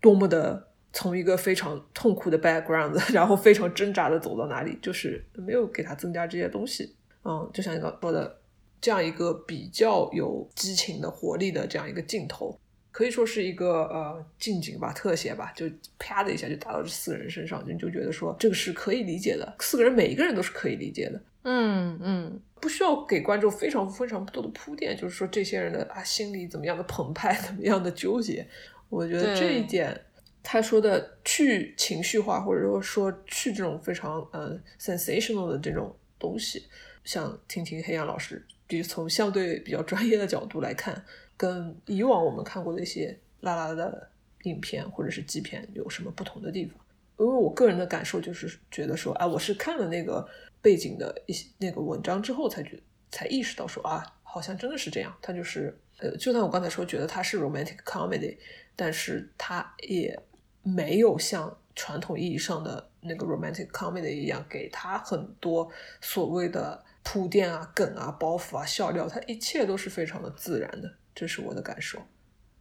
[0.00, 6.94] 多么的从一个非常痛苦的 background， 然后非常挣扎的走到哪里，就是没有给他增加这些东西。
[7.24, 8.40] 嗯，就像你刚说的，
[8.80, 12.58] 这样一个比较有激情的活力的这样一个镜头，
[12.90, 15.66] 可以说是一个呃近景吧，特写吧，就
[16.00, 28.46] 啪的一下就打到这四个人身上，你就觉得说这个是可以理解的，四个人每一个人都是可以理解的，嗯嗯，不需要给观众非常非常多的铺垫，就是说这些人的啊心里怎么样的澎湃，怎么样的纠结，
[28.88, 30.00] 我觉得这一点
[30.44, 36.68] 他说的去情绪化，或者说说去这种非常呃 sensational 的这种东西，
[37.02, 41.04] 像听听黑羊老师，比从相对比较专业的角度来看。
[41.34, 44.08] 跟以往我们看过的一些拉拉的
[44.44, 46.76] 影片或者是基片有什么不同的地方？
[47.18, 50.24] 因为我个人的感受就是觉得说，哎，我是看了那个
[50.62, 55.14] 背景的一些那个文章之后，才觉才意识到说啊，好像真的是这样。
[55.20, 58.38] 他就是呃，就算我刚才说觉得他是 romantic comedy，
[58.76, 60.18] 但是他也
[60.62, 65.68] 没有像传统意义上的那个 romantic comedy 一样，给他很多
[66.00, 70.88] 所谓的铺垫啊、梗啊、包袱啊、笑料，他一切都是非常的自然的。
[71.14, 72.00] 这是我的感受。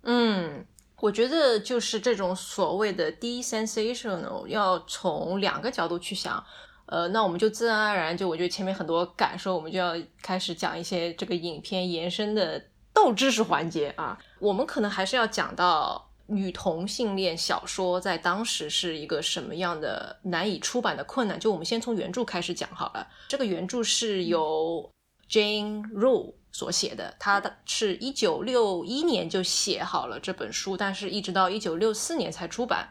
[0.01, 0.65] 嗯，
[0.97, 6.43] 我觉得就是这种所谓的 desensational，要从两个角度去想。
[6.91, 12.61] 呃，那我们就自然而然就，我觉得前面很多感受，我们就要开始讲一些这个影片延伸的
[12.93, 14.19] 斗知识环节啊。
[14.39, 21.39] 我们可能还是要讲到女同性恋小说在当时是一个什么样的难以出版的困难。
[21.39, 23.07] 就我们先从原著开始讲好了。
[23.29, 24.91] 这个原著是由
[25.29, 26.35] Jane Rule。
[26.53, 32.89] 所写的，他的是一九六一年就写好了这本书，但是一直到一九六四年才出版。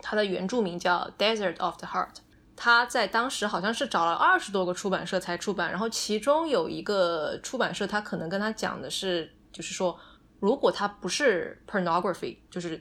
[0.00, 2.14] 他的原著名叫《Desert of the Heart》，
[2.62, 9.98] 他在当时好像是找了二十多个出版社才出版，然后其中有一个出版社，他可能跟他讲的是，就是说，
[10.38, 12.80] 如果他不是 pornography，就是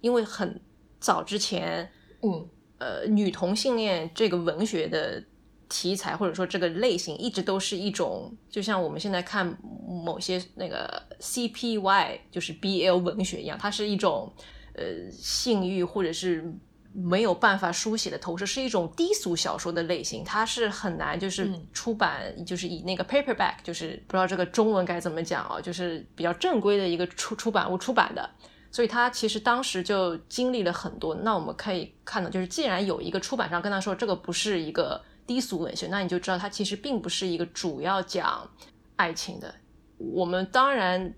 [0.00, 0.60] 因为很
[1.00, 1.90] 早之前，
[2.22, 5.24] 嗯，呃，女同性恋这个文学的。
[5.70, 9.46] 题材或者说这个类型一直都是一种，就像我们现在看
[9.86, 14.32] 某些那个 CPY，就是 BL 文学一样，它是一种
[14.72, 16.50] 呃性欲或者是
[16.92, 28.28] 没有办法书写的投射，是一种低俗小说的类型，它是很难就是出版，就是以那个 paperback，就是不知道这个中文该怎么讲啊，就是比较正规的一个出出版物出版的，
[28.70, 31.14] 所以他其实当时就经历了很多。
[31.14, 35.02] 那我们可以看到，就是既然有一个出版商跟他说这个不是一个。
[35.28, 38.50] 低俗文学，那你就知道它其实并不是一个主要讲
[38.96, 39.54] 爱情的。
[39.98, 41.14] 我们当然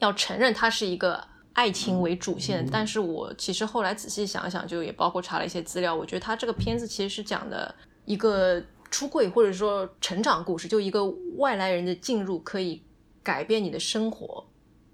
[0.00, 11.04] 要承认它是一个爱情为主线，但是我其实后来仔细想想，就也包括查了一些资料，我觉得他这个片子其实是讲的一个出柜或者说成长故事，就一个
[11.38, 12.82] 外来人的进入可以
[13.22, 14.46] 改变你的生活。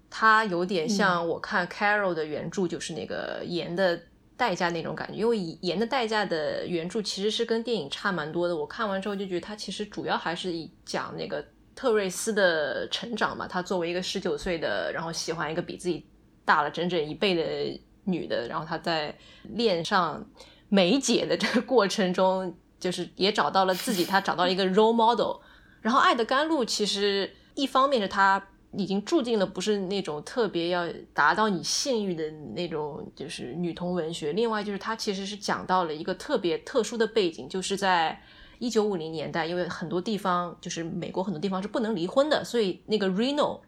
[0.09, 3.99] 它有点像我看 Carol 的原著，就是那个盐的。
[4.37, 8.57] 代价那种感觉，因为《盐的代价》的原著其实是跟电影差蛮多的。
[8.57, 11.45] 我看完之后就觉得，它其实主要还是以讲那个
[11.75, 13.47] 特瑞斯的成长嘛。
[13.47, 16.03] 他作为一个十九岁的，然后喜欢一个比自己
[16.45, 20.25] 大了整整一倍的女的，然后她在恋上
[20.69, 25.37] 梅姐的这个过程中，就是也找到了自己，她找到了一个 role model。
[25.81, 28.47] 然后《爱的甘露》其实一方面是她。
[28.77, 34.31] 已经注定了不是那种特别要达到你性欲的那种，就是女同文学。
[34.31, 38.17] 另外，就是它其实是讲到了一个特别特殊的背景，就是在
[38.59, 43.59] 一九五零年代，因为很多地方就是美国很多地方是不能离婚的，所以那个 Reno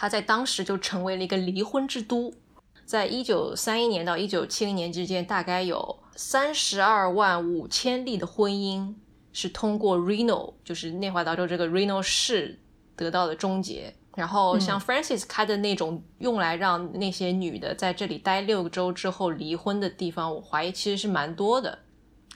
[0.00, 2.32] 它在当时就成为了一个离婚之都。
[2.86, 8.94] 在一九三一年到一九七零年之间，大概有三十二万五千例的婚姻
[9.32, 12.60] 是通过 Reno，就是内华达州这个 Reno 市
[12.94, 13.92] 得到的终结。
[14.14, 21.76] 然后像 Francis 开的那种用来让那些女的在这里待六个周之后离婚的地方，我怀疑其实是蛮多的。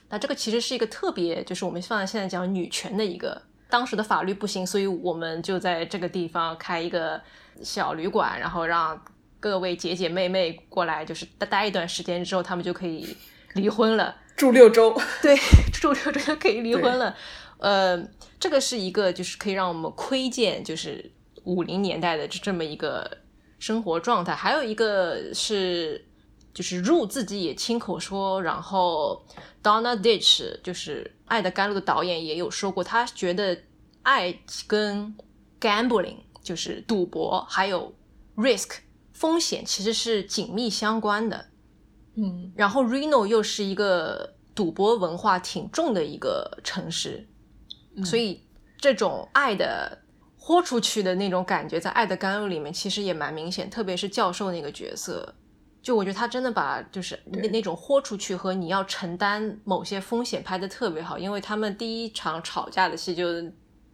[0.09, 3.41] 那这个其实是一个特别，就是我们放在现在讲女权的一个，
[3.73, 7.19] 当时的法律不行，所以我们就在这个地方开一个
[7.63, 9.03] 小旅馆，然后让
[9.39, 13.17] 各位姐姐妹妹过来，就是待待一段时间之后，他们就可以
[13.55, 15.35] 离婚了，住六周， 对，
[15.73, 17.15] 住六周就可以离婚了。
[17.57, 17.97] 呃，
[18.39, 21.11] 这个是一个就是可以让我们窥见，就是。
[21.45, 23.17] 五零年代的这这么一个
[23.59, 26.05] 生活状态，还有一个是，
[26.53, 29.21] 就是入自己也亲口说，然后
[29.61, 33.57] Donna Ditch 就是《爱的甘露》的导演也有说过，他觉得
[34.01, 35.15] 爱跟
[35.59, 37.93] gambling 就是赌博，还有
[38.35, 38.77] risk
[39.11, 41.45] 风险其实是紧密相关的。
[42.15, 47.27] 嗯，然后 Reno 又是一个赌博文化挺重的一个城市，
[48.05, 48.43] 所以
[48.77, 49.99] 这种爱的。
[50.45, 55.33] 豁出去的那种感觉，在《爱的甘露》里面其实也蛮明显，特别是教授那个角色，
[55.83, 61.19] 就我觉得他真的把就是那那种豁出去和你要承担某些风险拍的特别好。
[61.19, 63.27] 因为他们第一场吵架的戏就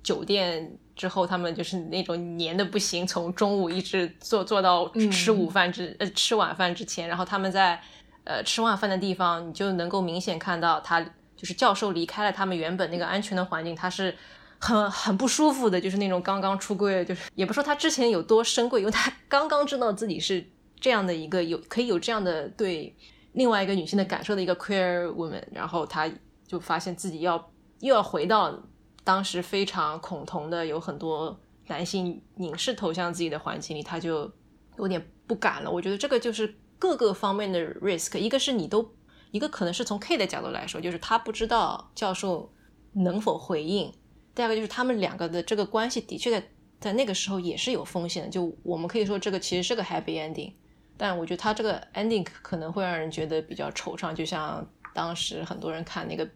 [0.04, 7.82] 酒店之后，他们就是那种黏的不行，从中午一直做做到吃午饭之呃吃晚饭之前，然后他们在
[8.24, 14.16] 呃吃晚饭的地方，你就能够明显看到他就是教授离开了他们原本那个安全的环境，他是
[14.60, 20.46] 很很不舒服的，就是那种刚刚出柜，就是也不说他之前有多深贵，因为他刚刚知道自己是
[20.80, 22.96] 这样的一个有可以有这样的对
[23.34, 26.10] 另外一个女性的感受的一个 queer woman，然后她
[26.48, 28.58] 就发现自己要又要回到。
[29.02, 34.32] 当时非常恐同的，有很多男性凝视投向自己的环境里，他就
[34.78, 35.72] 有点不敢了。
[35.72, 38.94] 我觉得这个就是各个方面的 risk，一个是你都，
[39.32, 42.54] 一个可能是从 K 的角度来说，就是他不知道教授
[42.94, 43.92] 能否回应；
[44.36, 46.48] 第二个就是他们两个的这个关系的确在
[46.80, 48.30] 在那个时候也是有风险的。
[48.30, 50.54] 就我们可以说这个其实是个 happy ending，
[51.00, 56.30] 但我觉得他这个 ending 可能会让人觉得比较惆怅，就像当时很多人看那个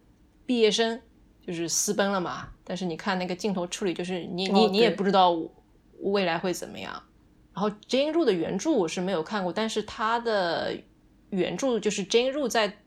[0.47, 0.99] 毕业生。
[1.45, 5.37] 就是私奔了嘛，但是你看那个镜头处理，就是你你你也不知道
[5.99, 6.93] 未来会怎么样。
[7.53, 10.73] 然后 Jane Ru 的原著我是没有看过，但是他的
[11.31, 12.77] 原著就是 Jane Ru 在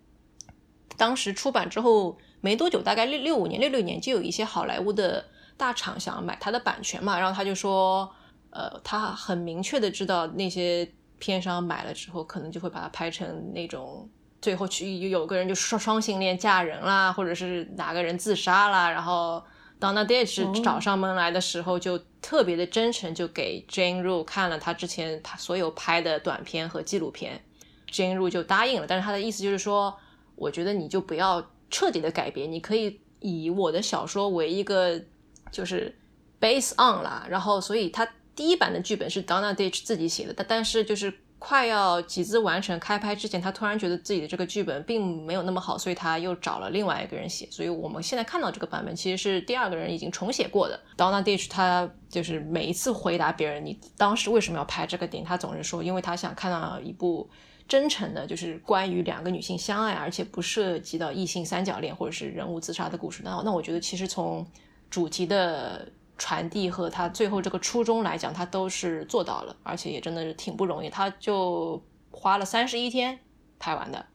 [0.97, 5.27] 当时出版之后没多久，大概六六五年、六六年，就有一些好莱坞的
[5.59, 8.11] 大厂想买他的版权嘛，然后他就说，
[8.49, 14.09] 呃，他很明确的知道那些片商买了之后，可能就会把它拍成那种。
[14.42, 19.42] 最后去有个人就双双性恋嫁人啦，或者是哪个人自杀啦，然后
[19.81, 27.42] Donna Ditch 找上门来的时候就特别的真诚，就给 Jane Ru 看了他之前他所有拍的短片和纪录片
[27.90, 28.87] ，Jane Ru 就答应了。
[28.87, 29.96] 但是他的意思就是说，
[30.37, 35.02] 我觉得你就不要彻底的改编，你可以以我的小说为一个
[35.50, 35.98] 就是
[36.38, 37.26] base on 啦。
[37.29, 41.12] 然后所以他第一版的剧本是 Donna Ditch 自己写的，但但是就是。
[41.38, 47.46] 快要集资完成开拍之前，他突然觉得自己的这个剧本并没有那么好，所以他又找了另外一个人写。
[47.51, 50.81] 所以我们现在看到这个版本其实是第二个人已经重写过的。
[50.96, 57.29] Donna Ditch 他就是每一次回答别人你当时为什么要拍这个电影，他总是说，因为他想看到一部
[57.68, 63.20] 真诚的，就是关于两个女性相爱而且不涉及到异性三角恋或者是人物自杀的故事。
[63.22, 64.44] 那那我觉得其实从
[64.88, 65.87] 主题的。
[66.18, 70.88] 传递和他最后这个初衷来讲，他都是做到了，而且也真的是挺不容易。
[70.88, 73.18] 他就花了三十一天
[73.59, 74.07] 拍完的，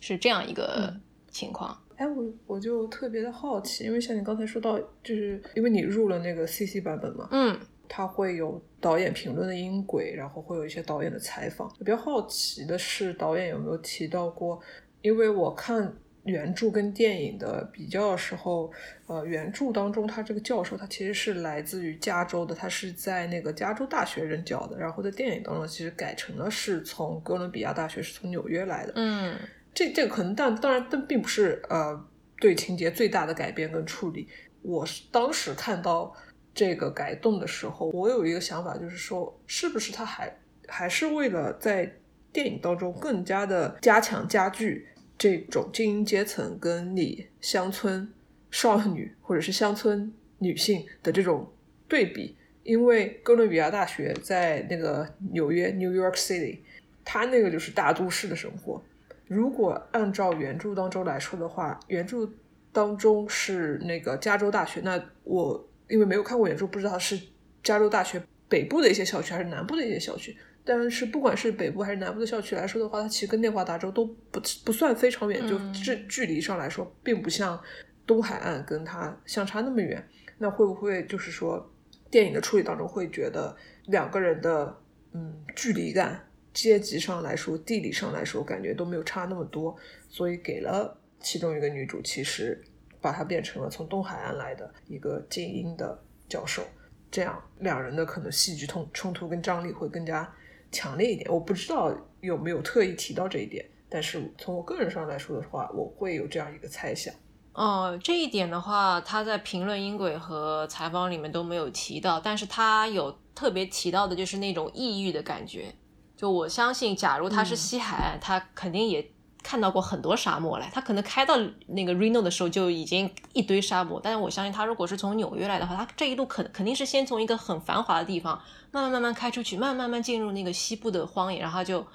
[0.00, 0.94] 是这样一个
[1.30, 1.78] 情况。
[1.96, 11.70] 哎，我我就特别的好奇，因为像你刚才说到，就是因为你入了那个 CC 版本嘛，嗯，它会有导演评论的音轨，然后会有一些导演的采访。
[11.80, 14.58] 比较好奇的是，导演有没有提到过？
[15.02, 15.94] 因为我看。
[16.30, 18.72] 原著跟电影的比较的时候，
[19.06, 24.78] 呃，原著当中他这个教授他其实是来自于加州的，他是在那个加州大学任教的。
[24.78, 28.92] 然后在电影当中其实改成了是从哥伦比亚大学，是从纽约来的。
[28.96, 29.36] 嗯，
[29.74, 32.02] 这这个可能但当然但并不是呃
[32.38, 34.28] 对情节最大的改变跟处理。
[34.62, 36.14] 我是当时看到
[36.54, 40.32] 这个改动的时候，我有一个想法，就是说是不是他还
[40.68, 41.90] 还是为了在
[42.32, 44.86] 电影当中更加的加强加剧。
[45.20, 48.10] 这种精英阶层跟你乡村
[48.50, 51.52] 少女或者是乡村女性的这种
[51.86, 56.60] 对比，因为哥伦比亚大学在那个纽约 （New York City），
[57.04, 58.82] 它那个就是大都市的生活。
[59.26, 62.26] 如果按照原著当中来说的话，原著
[62.72, 67.20] 当中是那个加州大学，那我因为没有看过原著，不知道是
[67.62, 70.34] 加州大学北部的一些校区还是南部的一些校区。
[70.72, 77.60] 但是不管是北部还是南部的校区来说的话，它其实跟内华达州都不不算非常远，就距距离上来说，并不像
[78.06, 80.08] 东海岸跟它相差那么远。
[80.38, 81.68] 那会不会就是说，
[82.08, 83.52] 电影的处理当中会觉得
[83.86, 84.72] 两个人的
[85.10, 89.76] 嗯距离感，阶级上来说、地理上来说，感觉都没有差那么多，
[90.08, 92.62] 所以给了其中一个女主，其实
[93.00, 96.62] 把她变成了从东海岸来的一个精英的教授，
[97.10, 100.32] 这样两人的可能戏剧冲冲突跟张力会更加。
[100.72, 107.12] 强烈一点，我不知道有没有特意提到这一点，但是从我个人上来说的话，我会有这样一个猜想。
[107.52, 115.74] 哦，这一点的话，他在评论音轨和采访里面都没有提到，但是他有特别提到的就是那种抑郁的感觉。
[116.16, 119.10] 就我相信，假如他是西海岸，他肯定也。
[119.42, 121.34] 看到过很多沙漠来，他可能开到
[121.66, 124.00] 那个 Reno 的时候就已经一堆沙漠。
[124.02, 131.86] 但是我相信他如果是从纽约来的话，他这一路肯肯定是先从一个很繁华的地方慢慢慢慢开出去，慢慢慢慢进入那个西部的荒野，然后就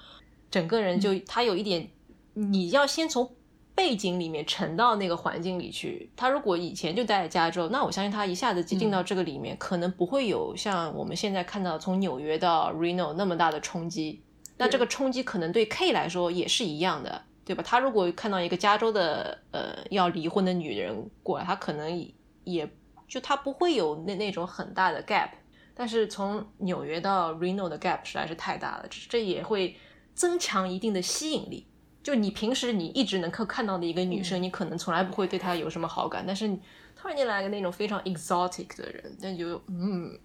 [0.50, 1.88] 整个人就他有一点，
[2.34, 3.30] 你要先从
[3.74, 6.10] 背景里面沉到那个环境里去。
[6.16, 14.22] 他如果以前就待在加州，那我相信他一下子进到这个里面，可能不会有像我们现在看到从纽约到 Reno 那么大的冲击。
[14.58, 17.22] 那这个冲击可能对 K 来说也是一样的。
[17.46, 17.62] 对吧？
[17.64, 22.68] 他如果看到一个加州的呃要离婚的女人过来，他可能也
[23.06, 25.30] 就他不会有那那种很大的 gap。
[25.78, 29.76] 但是从纽约到 Reno 的 gap 实在是太大了，这这也会
[30.14, 31.66] 增强一定的吸引力。
[32.02, 36.48] 就你平时你一直能够看到的一个女生，你可能从来不会对她有什么好感，但是
[36.96, 40.18] 突然间来个那种非常 exotic 的人，那就嗯，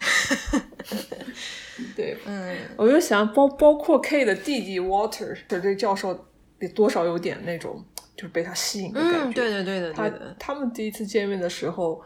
[1.94, 6.26] 对，嗯，我就想包包括 K 的弟弟 Water 这这教授
[6.60, 7.84] 也多少有点那种
[8.16, 9.30] 就是被他吸引的感觉。
[9.30, 12.02] 嗯，对的，对的，他对的，他们第一次见面的时候，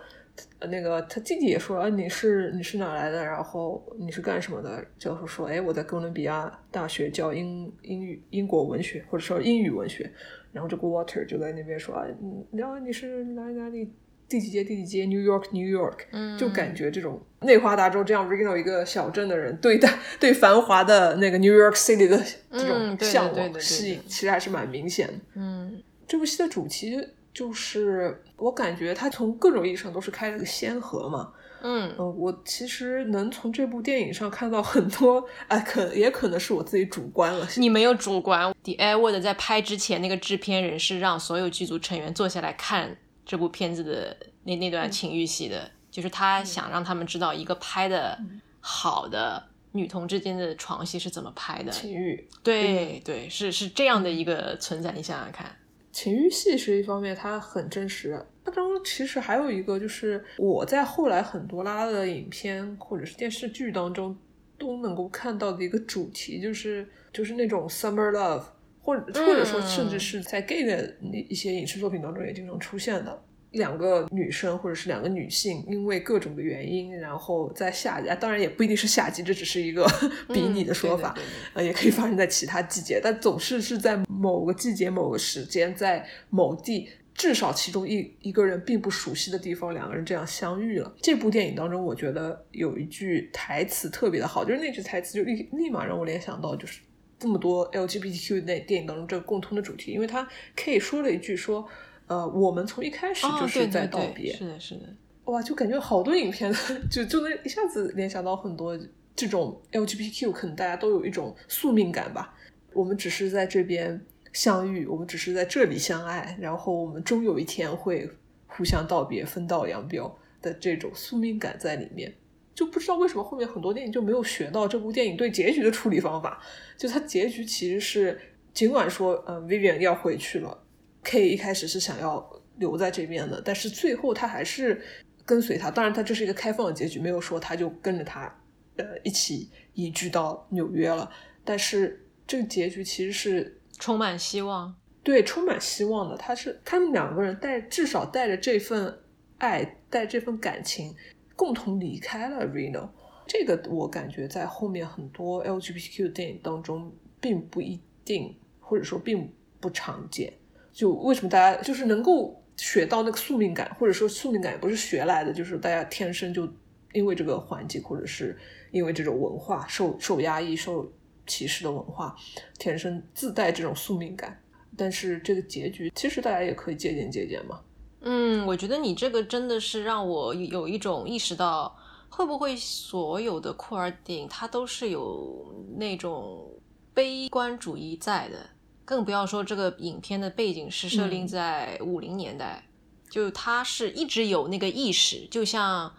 [0.59, 3.25] 呃那个他弟弟也说啊，你是你是哪来的？
[3.25, 4.85] 然后你是干什么的？
[4.99, 10.11] 教授说，哎，我在哥伦比亚大学教英英语英国文学，或者说英语文学。
[10.53, 13.89] 然后这个 Water 就在那边说啊，嗯，然后你是哪里哪里？
[14.31, 22.17] 第几街第几街？New York New York，嗯，就感觉这种内华达州这样 regal 一个小镇的人，对待对繁华的那个 New York City 的
[22.53, 25.15] 这种向往吸引，其实还是蛮明显的。
[25.35, 26.97] 嗯这部戏的主题
[27.35, 31.33] 就是，我感觉它从各种意义上都是开了个先河嘛。
[31.63, 37.47] 嗯呃，我其实能从这部电影上看到很多，哎，可也可能是我自己主观了。
[37.57, 38.53] 你没有主观。
[38.63, 42.97] The Airword 在拍之前，那个制片人是让所有剧组成员坐下来看
[43.31, 48.19] 这部片子的那那段情欲戏的，就是他想让他们知道一个拍的
[48.59, 51.71] 好的女同之间的床戏是怎么拍的。
[51.71, 54.91] 情欲，对对，是是这样的一个存在。
[54.91, 55.57] 你想想看，
[55.93, 58.21] 情欲戏是一方面，它很真实。
[58.45, 64.19] 它当中其实还有一个，就是我在后来很多拉拉的影片或者是电视剧当中
[64.59, 68.43] 都能够看到的一个主题，就是就是那种 summer love，
[68.81, 70.97] 或者或者说甚至是在 gay 的
[71.29, 73.23] 一些影视作品当中也经常出现的。
[73.53, 79.85] 两个女生或者是两个女性，因为各种的原因，然后在夏季，啊当然也不一定是夏季，这只是一个
[80.29, 90.95] 比拟的说法，嗯对的对呃，也可以发生在其他季节，但总是是在某个季节、某个时间，在某地，至少其中一一个人并不熟悉的地方，两个人这样相遇了。
[91.03, 96.79] 这部电影当中，我觉得有一句台词特别的好，就是那句台词就立立马让我联想到，就是
[97.21, 101.69] 这么多 LGBTQ 那电影当中这个共通的主题，因为他 K 说了一句说，
[102.07, 104.83] 呃，我们从一开始哦，就是在对对对，道别，是的，是的，
[105.27, 106.51] 哇，就感觉好多影片
[106.91, 108.77] 就就能一下子联想到很多
[109.15, 112.35] 这种 LGBTQ，可能大家都有一种宿命感吧。
[112.73, 114.01] 我们只是在这边
[114.33, 118.09] 相遇，我们只是在这里相爱，然后我们终有一天会
[118.47, 122.15] 互相道别，分道扬镳的这种宿命感在里面。
[122.61, 126.39] 就不知道为什么后面很多电影就没有学到这部电影对结局的处理方法。
[126.77, 128.21] 就它结局其实是，
[128.53, 130.63] 尽管说，呃，Vivian 要回去了
[131.03, 134.79] ，K 一开始是想要留在这边的，但是最后他还是
[135.25, 135.71] 跟随他。
[135.71, 138.31] 当然，他这是一个开放的结局，没有说他就跟着他，
[138.77, 141.11] 呃，一起移居到纽约了。
[141.43, 144.77] 但是这个结局其实是充满希望。
[145.03, 146.17] 对充满希望的。
[146.19, 148.99] 他是他们两个人带至少带着这份
[149.39, 150.95] 爱，带这份感情，
[151.41, 152.87] 共同离开了 Reno。
[153.27, 160.31] 这个我感觉在后面很多 LGBTQ 电影当中并不一定，或者说并不常见。
[160.71, 166.47] 就为什么大家就是能够学到那个宿命感，或者说宿命感也不是学来的，就是大家天生就
[166.93, 168.39] 因为这个环境，或者是
[168.71, 170.93] 因为这种文化受受压抑、受
[171.27, 172.15] 歧视的文化，
[172.59, 174.39] 天生自带这种宿命感。
[174.77, 177.63] 但是这个结局，其实大家也可以借鉴借鉴嘛。
[178.03, 181.77] 嗯，我觉得你这个真的是让我有一种意识到，
[182.09, 186.51] 会不会所有的酷儿电影它都是有那种
[186.95, 188.39] 悲观主义在的，
[188.85, 192.67] 更不要说这个影片的背景是设定嗯在五零年代，
[193.11, 195.89] 就它是一直有那个意识，就像《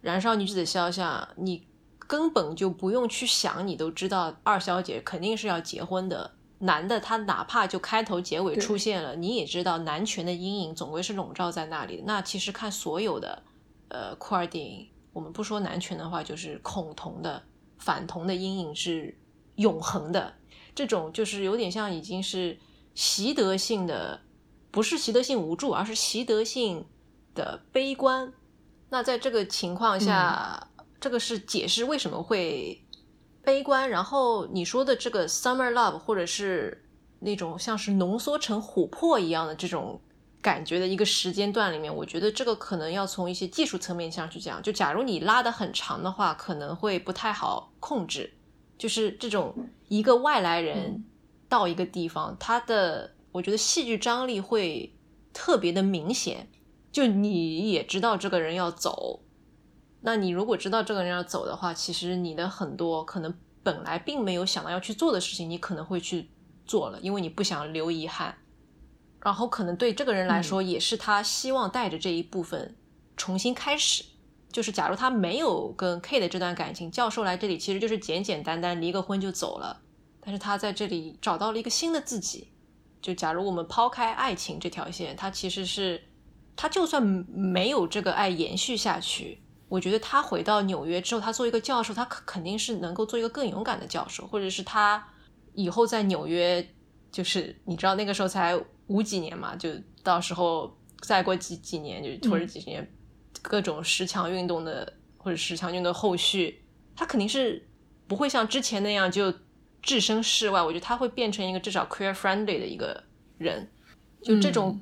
[0.00, 1.66] 燃烧女子的肖像》，你
[1.98, 6.32] 根本就不用去想，你都知道二小姐肯定是要结婚的。
[6.62, 12.04] 男的他哪怕就开头结尾出现了，你也知道男权的阴影总归是笼罩在那里的。
[12.06, 13.42] 那其实看所有的
[13.88, 17.42] 呃酷儿电影，我们不说男权的话，就是恐同的、
[17.78, 19.18] 反同的阴影是
[19.56, 20.34] 永恒的。
[20.72, 22.56] 这种就是有点像已经是
[22.94, 24.20] 习得性的，
[24.70, 26.86] 不是习得性无助，而是习得性
[27.34, 28.32] 的悲观。
[28.90, 30.68] 那在这个情况下，
[31.00, 32.84] 这个是解释为什么会
[33.44, 33.88] 悲观。
[33.88, 36.84] 然后你说的这个 summer love，或者是
[37.20, 40.00] 那种像是浓缩成琥珀一样的这种
[40.40, 44.62] 感觉的一个时间段里面，我觉得这个可能要从一些技术层面上去讲。
[44.62, 48.32] 就假如你拉的很长的话，可能会不太好控制。
[48.78, 49.54] 就是这种
[49.88, 51.04] 一个外来人
[51.48, 54.92] 到一个地方，他的我觉得戏剧张力会
[55.32, 56.48] 特别的明显。
[56.90, 59.21] 就你也知道这个人要走，
[60.02, 63.32] 那你如果知道这个人要走的话，其实你的很多可能
[63.62, 66.28] 本来并没有想到要去做的事情，你可能会去
[66.66, 68.36] 做了，因为你不想留遗憾。
[69.20, 72.76] 然后可能对这个人来说，也是他希望带着这一部分
[73.16, 74.04] 重新开始。
[74.50, 79.80] 就是假如他没有跟 K 的这段感情，教授来这里其实就是简简单单离个婚就走了。
[80.20, 82.48] 但是他在这里找到了一个新的自己。
[83.00, 86.02] 就假如我们抛开爱情这条线，他其实是
[86.54, 89.42] 他就算没有这个爱延续下去，
[89.72, 95.02] 我觉得他回到纽约之后，他做一个教授，他肯肯定是能够做一个更勇敢的教授，或者是他
[95.54, 96.62] 以后在纽约，
[97.10, 98.54] 就是你知道那个时候才
[98.88, 99.70] 五几年嘛，就
[100.02, 102.86] 到时候再过几几年，就或者几十年，
[103.40, 106.62] 各种十强运动的或者十强运动的后续，
[106.94, 107.66] 他肯定是
[108.06, 109.32] 不会像之前那样就。
[109.84, 113.02] 置身事外，我觉得他会变成一个至少 queer friendly 的一个
[113.36, 113.68] 人，
[114.22, 114.80] 就这种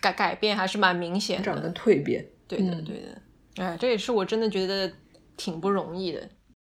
[0.00, 1.44] 改改变还是蛮明显的。
[1.44, 3.20] 长得蜕变，对的，对的。
[3.56, 4.92] 哎，这也是我真的觉得
[5.36, 6.20] 挺不容易的。《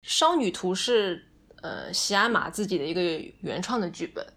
[0.03, 1.25] 少女图》是
[1.63, 3.01] 呃西安玛自己的一个
[3.41, 4.25] 原创的剧本，《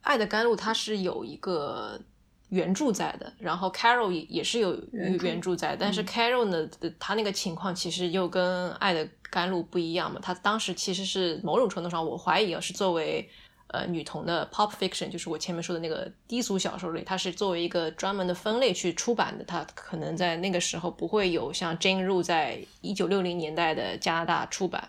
[0.00, 2.00] 爱的甘露》它是有一个
[2.48, 9.06] 原著在的，然后 Carol 也也是有原著在，但是 Carol 呢，他那个情况其实又跟《爱的》。
[9.30, 10.18] 甘露不一样嘛？
[10.20, 13.30] 他当时其实是某种程度上，我怀疑啊，是作为
[13.72, 19.44] 呃女童的 pop fiction，就是我前面说的那个低俗小说类，它是作为一个专门的分类去出版的。
[19.44, 24.88] 它可能在那个时候不会有像 Jane Roe 在一九六零年代的加拿大出版。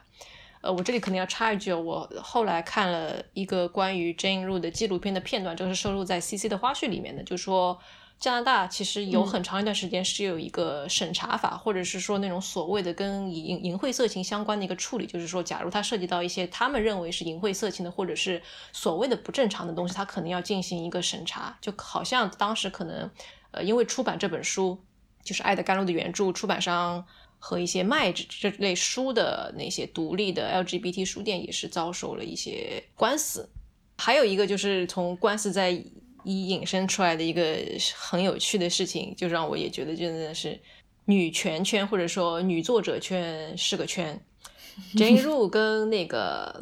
[0.62, 7.80] 呃，我这里可能要插一句，我后来看了一个关于 Jane Roe 的纪录片的片段，就是收录在 CC 的花絮里面的，就说。
[8.22, 18.40] 加拿大其实有很长一段时间是有一个审查法，或者是说那种所谓的跟淫淫秽色情相关的一个处理，就是说，假如它涉及到一些他们认为是淫秽色情的，或者是
[18.72, 21.58] 所谓的不正常的东西，它可能要进行一个审查。
[21.60, 23.10] 就好像当时可能，
[23.50, 24.78] 呃，因为出版这本书，
[25.24, 27.04] 就是《爱的甘露》的原著，出版商
[27.40, 33.50] 和一些卖这这类书的那些独立的 LGBT 书店也是遭受了一些官司。
[33.98, 35.84] 还有一个就是从官司在。
[36.24, 37.58] 一引申出来的一个
[37.96, 40.60] 很有趣的事情，就让我也觉得真的是
[41.06, 44.24] 女权圈或者说女作者圈是个圈。
[44.96, 46.60] Jane Rue 跟那个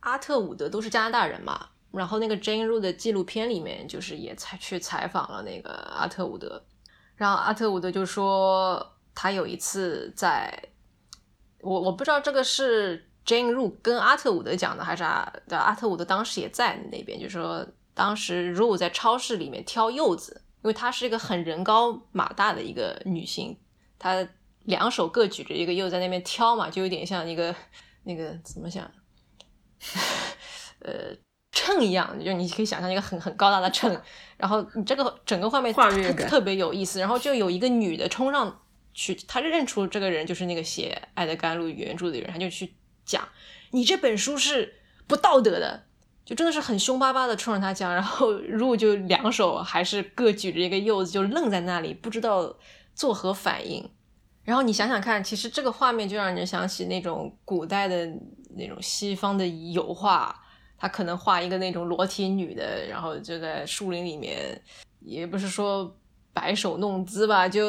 [0.00, 6.64] 阿特伍德都是加拿大人嘛，然后那个 Jane Rue 的纪录片里面就是也采去采访了那个阿特伍德，
[7.14, 10.70] 然后阿特伍德就说他有一次在，
[11.60, 17.66] 我我不知道这个是 Jane Rue 跟阿特伍德讲的还是阿阿特伍德当时也在那边，就说。
[17.96, 23.58] 当时如果在超市里面挑柚子，因为她是一个很人高马大的一个女性，
[23.98, 24.28] 她
[24.64, 27.56] 两手各举着一个柚在那边挑嘛，就有点像一个
[28.04, 28.84] 那个怎么想，
[30.80, 31.16] 呃，
[31.50, 33.98] 秤一样，就你可以想象一个很很高大的秤，
[34.36, 38.60] 然后你这个整个画面特特别有意思，然后就有一个女的冲上
[38.92, 42.74] 去，她就认出这个人就是那个写《爱的甘露》原著的人，她就去
[43.06, 43.26] 讲，
[43.70, 44.74] 你这本书是
[45.06, 45.85] 不道德的。
[46.26, 52.52] 就真的是很凶巴巴的冲着他讲， 然后如果就两手还是各举着一个柚子，就愣在那里，不知道
[52.96, 53.88] 作何反应。
[54.42, 58.08] 然后你想想看，其实这个画面就让人想起那种古代的
[58.56, 60.34] 那种西方的油画，
[60.76, 64.60] 他可能画一个那种裸体女的，然后就在树林里面，
[65.00, 65.96] 也不是说
[66.32, 67.62] 摆手弄姿吧，就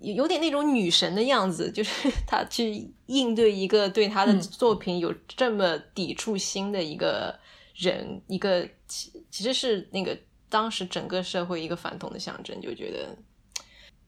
[0.00, 7.38] 有点那种女神的样子，就是他去应对一个对他的作品有这么抵触心的一个。
[7.80, 10.16] 人一个其其实是那个
[10.50, 13.16] 当时整个社会一个反同的象征，就觉得，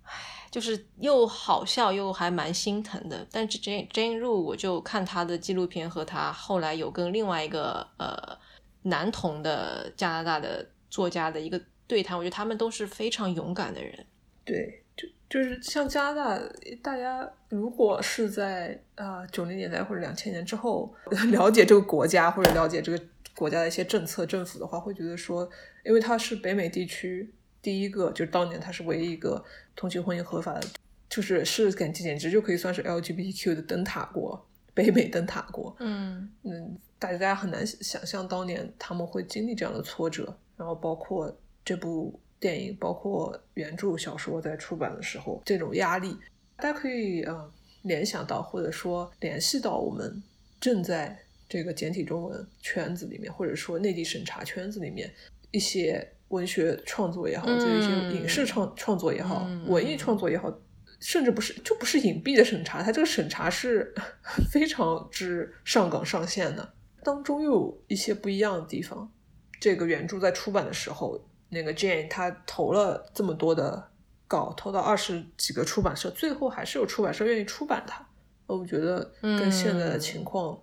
[0.02, 0.12] 唉，
[0.50, 3.26] 就是又好笑又还蛮心疼的。
[3.30, 8.38] 但是 Jane Jane Rue，我就看他的纪录片和他后来有跟另外一个呃
[8.82, 14.06] 男同的加拿大的作家的一个对谈，我觉得他们都是非常勇敢的人。
[14.44, 16.42] 对，就就是像加拿大，
[16.82, 20.92] 大家如果是在啊九零年代或者两千年之后
[21.30, 23.00] 了解这个国家或者了解这个。
[23.34, 25.48] 国家的一些政策，政府的话会觉得说，
[25.84, 29.42] 因为它是北美地区第一个，就是当年它是唯一一个
[29.74, 30.66] 同性婚姻合法的，
[31.08, 35.74] 就是是简简直就可以算是 LGBTQ 的灯塔国，北美灯塔国。
[35.80, 46.16] 嗯嗯，大家很难想象当年他们会经历这样的挫折，然后包括这部电影，包括原著小说在出版的时候这种压力，
[46.56, 47.50] 大家可以呃
[47.82, 50.22] 联想到或者说联系到我们
[50.60, 51.18] 正在。
[51.52, 55.12] 这个简体中文圈子里面，或者说内地审查圈子里面，
[55.50, 60.50] 一些文学创作也好，就一些影视创创作也好，文艺创作也好，
[60.98, 63.94] 甚至不是就不是隐蔽的审查，它这个审查是
[64.50, 66.72] 非常之上纲上线的，
[67.02, 69.12] 当中又有一些不一样的地方。
[69.60, 73.90] 这个原著在出版的时候，那个 Jane 他投了这么多的
[74.26, 78.08] 稿，投到二十几个出版社，最后还是有出版社愿意出版它。
[78.46, 80.58] 我觉得跟现在的情况。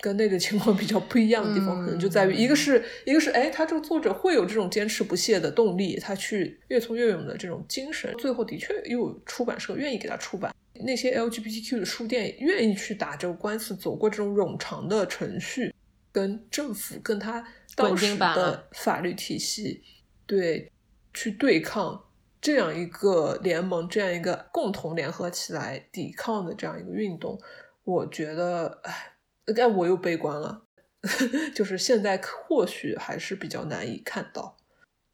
[0.00, 10.54] 跟那个情况比较不一样的地方，可能就在于一个是一个是哎，他这个作者会有这种坚持不懈的动力，他去越挫越勇的这种精神，最后的确又有出版社愿意给他出版。
[10.82, 15.74] 那些 LGBTQ 的书店愿意去打这个官司，走过这种冗长的程序，
[16.10, 17.46] 跟政府跟他
[17.76, 19.82] 当时的法律体系
[20.24, 20.72] 对
[21.12, 22.02] 去对抗
[22.40, 27.38] 这样一个联盟，这样一个共同联合起来抵抗的这样一个运动，
[27.84, 29.12] 我觉得，哎，
[29.56, 30.66] 但我又悲观了，
[31.54, 34.56] 就是现在或许还是比较难以看到，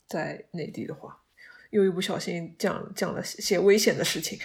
[0.06, 1.22] 在内地的话，
[1.70, 4.38] 又一不小心讲讲了些危险的事情。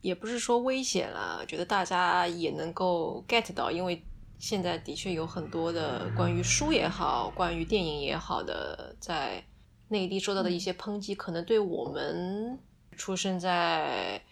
[0.00, 4.00] 也不是说危险了，觉得大家也能够 get 到，因为
[4.38, 9.42] 现在的确有很多的关于书也好，关于电影也好的，在
[9.88, 12.58] 内地受到的一些抨击，可能对我们
[12.96, 14.22] 出生在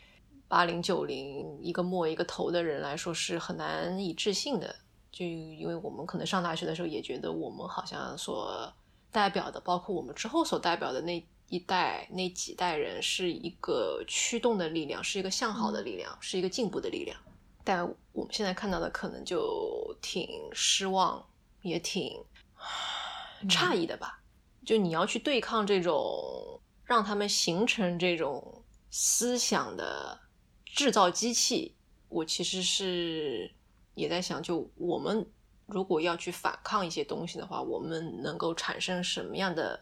[0.48, 4.74] 八零九零一个末一个头的人来说是很难以置信的。
[5.10, 8.72] 就因为我们可能上大学的时候也觉得我们好像所
[9.10, 11.26] 代表的，包括我们之后所代表的那。
[11.48, 17.16] 一代那几代人是一个驱动的力量，是一个向好的力量，是一个进步的力量。
[17.62, 21.24] 但我们现在看到的可能就挺失望，
[21.62, 22.20] 也挺
[23.48, 24.20] 诧异的吧？
[24.64, 30.18] 就你要去对抗这种让他们形成这种思想的
[30.76, 31.74] 制造机器，
[32.08, 33.50] 我其实是
[33.94, 35.26] 也在想，就我们
[35.66, 39.80] 如果要去反抗一些东西的话，我们能够产生什么样的？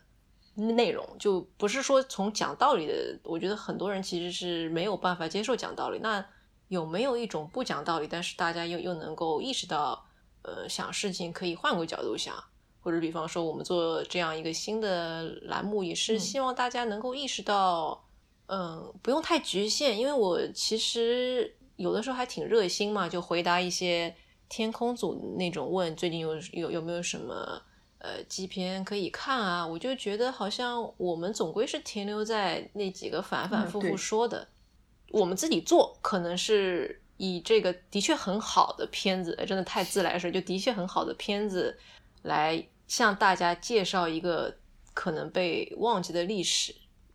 [0.56, 5.98] 内容就不是说从讲道理的，我觉得很多人其实是没有办法接受讲道理。
[5.98, 6.24] 那
[6.68, 10.06] 有没有一种不讲道理，但是大家又又能够意识到，
[10.42, 12.32] 呃，想事情可以换个角度想，
[12.78, 18.03] 或者比方说我们做这样一个新的栏目，也是希望大家能够意识到，
[18.46, 19.98] 嗯，不用太局限。
[19.98, 24.14] 因为我其实有的时候还挺热心嘛，就回答一些
[24.48, 27.62] 天空组那种问，最近有有有没有什么。
[27.98, 34.46] 呃，基片可以看啊，我就觉得好像我们总归是停留在那几个反反复复说的。
[35.08, 41.78] 我们自己做，可能是以这个的确很好的片子，真的太自来水，就的确很好的片子
[42.24, 44.54] 来向大家介绍一个
[44.92, 46.74] 可能被忘记的历史。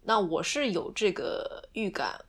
[0.09, 2.19] 那我是有这个预感，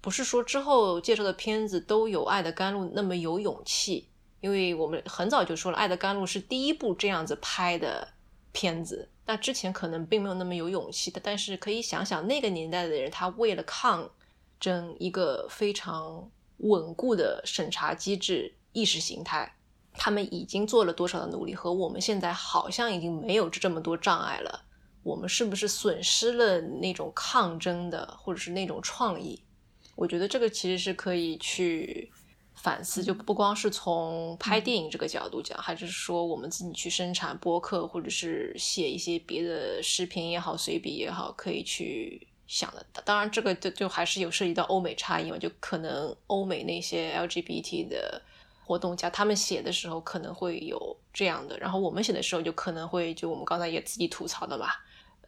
[0.00, 4.08] 不是说之后介绍的片子都有《爱的甘露》那么有勇气。
[4.40, 8.08] 因为我们很早就说了，《爱的甘露》是第一部这样子拍的
[8.50, 11.20] 片子，那之前可能并没有那么有勇气的。
[11.22, 14.10] 但是可以想想那个年代的人，他为了抗
[14.58, 19.54] 争一个非常稳固的审查机制、意识形态，
[19.92, 24.64] 他们已经做了多少的努力，和我们现在好像已经没有这么多障碍了。
[25.02, 29.42] 我们是不是损失了那种抗争的，或者是那种创意？
[29.94, 32.10] 我觉得这个其实是可以去。
[32.60, 42.84] 反思就不光是从拍电影这个角度讲，还是说我们自己去生产播客，或者是写一些别的视频也好、随笔也好，可以去想的。
[43.04, 48.20] 当然，这个就就还是有涉及到欧美差异嘛，就可能欧美那些 LGBT 的
[48.68, 54.66] 活动家，他们写的时候可能会有这样的，然后我们写的时候就可能会就我们刚才也自己吐槽的嘛，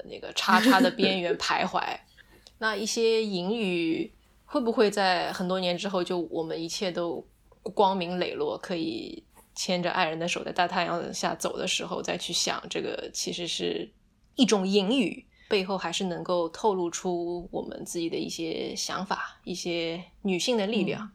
[0.05, 1.82] 那个叉叉的边缘徘徊，
[2.59, 4.12] 那一些隐语。
[4.53, 7.24] 会不会在很多年之后，就我们一切都
[7.72, 9.22] 光明磊落，可以
[9.55, 13.88] 牵着爱人的手在大太阳下走的时候，再去想这个，其实是
[14.34, 21.09] 一种隐语，背后还是能够透露出我们自己的一些想法，一些女性的力量，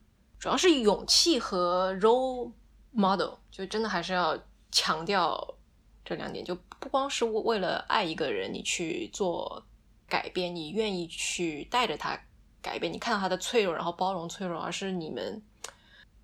[0.45, 2.51] 主要是勇气和 role
[2.91, 4.37] model，就真的还是要
[4.71, 5.55] 强调
[6.03, 9.65] 这两点，就不光是为了爱一个人，你去做
[10.07, 12.15] 改变，你愿意去带着他。
[12.61, 15.41] 改变你看到他的脆弱，然后包容脆弱，而是你们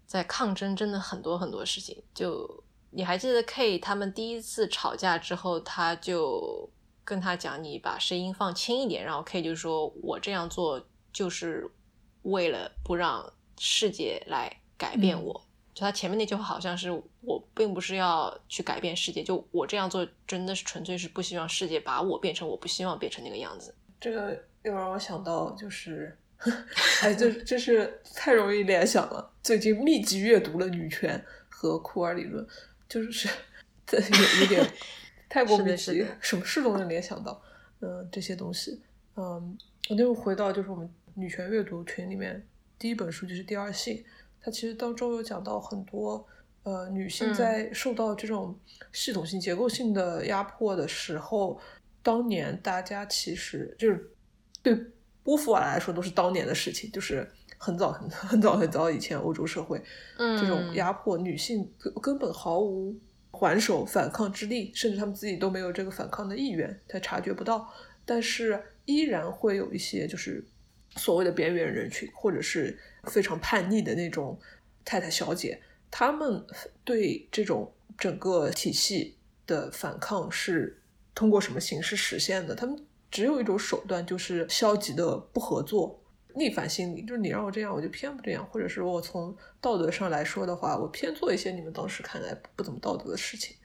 [0.06, 2.04] 在抗争，真的很多很多事情。
[2.14, 6.70] 就你还记得 K 他们第一次吵架之后，他就
[7.04, 11.68] 跟他讲：“你把声音放轻一点。”然后 K 就说：“我这样做就是
[12.22, 13.34] 为了不让
[13.64, 15.40] 世界来改变我。”
[15.74, 16.90] 就他前面那句话好像是
[17.22, 26.18] ：“我并不是要去改变世界，就我这样做真的是纯粹是不希望世界把我变成我不希望变成那个样子。”这个又让我想到就是。
[27.04, 29.32] 哎，这这是太容易联想了。
[29.44, 32.44] 最近密集阅读了女权和库尔理论，
[32.90, 33.30] 就是
[33.86, 34.68] 这有有点
[35.30, 37.40] 太过密集，什么事都能联想到。
[37.80, 38.82] 嗯，这些东西，
[39.16, 39.56] 嗯，
[39.92, 42.44] 我就回到就是我们女权阅读群里面
[42.82, 43.98] 第一本书就是《第二性》，
[44.42, 46.26] 它其实当中有讲到很多
[46.64, 48.58] 呃女性在受到这种
[48.92, 51.62] 系统性结构性的压迫的时候，
[52.02, 54.12] 当年大家其实就是
[54.64, 54.76] 对。
[55.24, 57.30] 波伏娃来说都是当年的事情，就是
[57.60, 59.80] 很早很很早很早以前欧洲社会，
[60.18, 67.72] 嗯，这种压迫女性根根本毫无还手反抗之力，甚至他们自己都没有这个反抗的意愿，他察觉不到。
[68.04, 70.44] 但是依然会有一些就是
[70.96, 74.40] 所谓的边缘人群，或者是非常叛逆的那种
[74.84, 76.46] 太太小姐，他们
[76.84, 80.82] 对这种整个体系的反抗是
[81.16, 82.54] 通过什么形式实现的？
[82.56, 85.98] 他们只有一种手段，就是消极的不合作。
[86.34, 93.56] 逆反心理就是你让我这样，我就偏不这样，或者是我从道德上来说的话，我偏做一些你们当时看来不怎么道德的事情。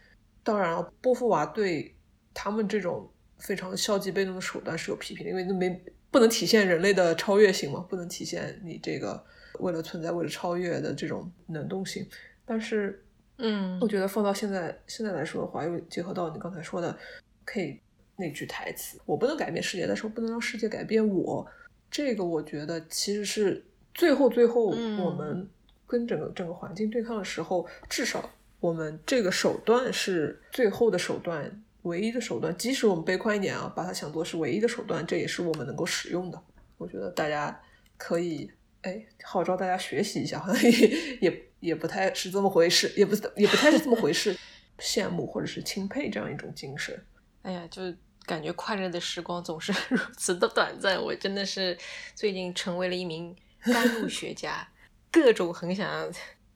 [0.43, 1.95] 当然了，波伏娃对
[2.35, 3.09] 他们这种
[3.39, 5.81] 非常消极被动的手段是有批评的，因为那没
[6.17, 9.23] 不能体现人类的超越性嘛，不能体现你这个
[9.59, 12.09] 为了存在、为了超越的这种能动性。
[12.47, 13.05] 但是，
[13.37, 16.97] 嗯，我觉得放到现在现在来说的话，又结合到你刚才说的，
[17.45, 17.79] 可以
[18.17, 21.47] 那句台词：“我不能改变世界，但是我不能让世界改变我。”
[21.91, 23.63] 这个我觉得其实是
[23.93, 25.47] 最后最后我们
[25.87, 32.57] 跟整个整个环境对抗的时候，至少我们这个手段是最后的手段，唯一的手段。
[32.57, 36.43] 即使我们悲观一点啊，把它想作是唯一的手段，这也是我们能够使用的。
[36.77, 37.61] 我觉得大家
[37.97, 38.51] 可以
[38.83, 44.37] 哎号召大家学习一下，好像也也也不太是这么回事，也不也不太是这么回事。
[44.79, 47.03] 羡慕或者是钦佩这样一种精神。
[47.43, 47.83] 哎呀，就。
[48.27, 51.01] 感觉快乐的时光总是 如此的短暂。
[51.01, 51.79] 我真的是
[52.13, 54.69] 最近成为了一名甘露学家，
[55.13, 56.13] 各种很想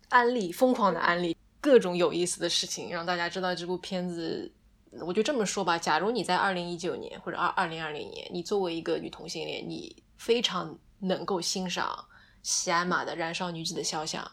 [0.08, 4.50] 安利，疯狂的安利各种有意思的事情，让大家知道这部片子。
[5.00, 12.04] 我就这么说吧，假如你在二零一九年或者二二零二零年，你作为一个女同性恋，你非常能够欣赏
[12.42, 14.24] 西安玛的《燃烧女子的肖像》，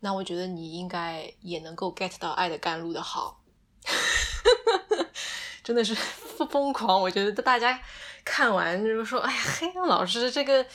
[0.00, 3.42] 那我觉得你应该也能够 get 到《爱的甘露》的好。
[5.64, 7.00] 真的是疯狂！
[7.00, 7.80] 我觉得大家
[8.24, 10.66] 看完就是说：“哎呀，黑暗老师这个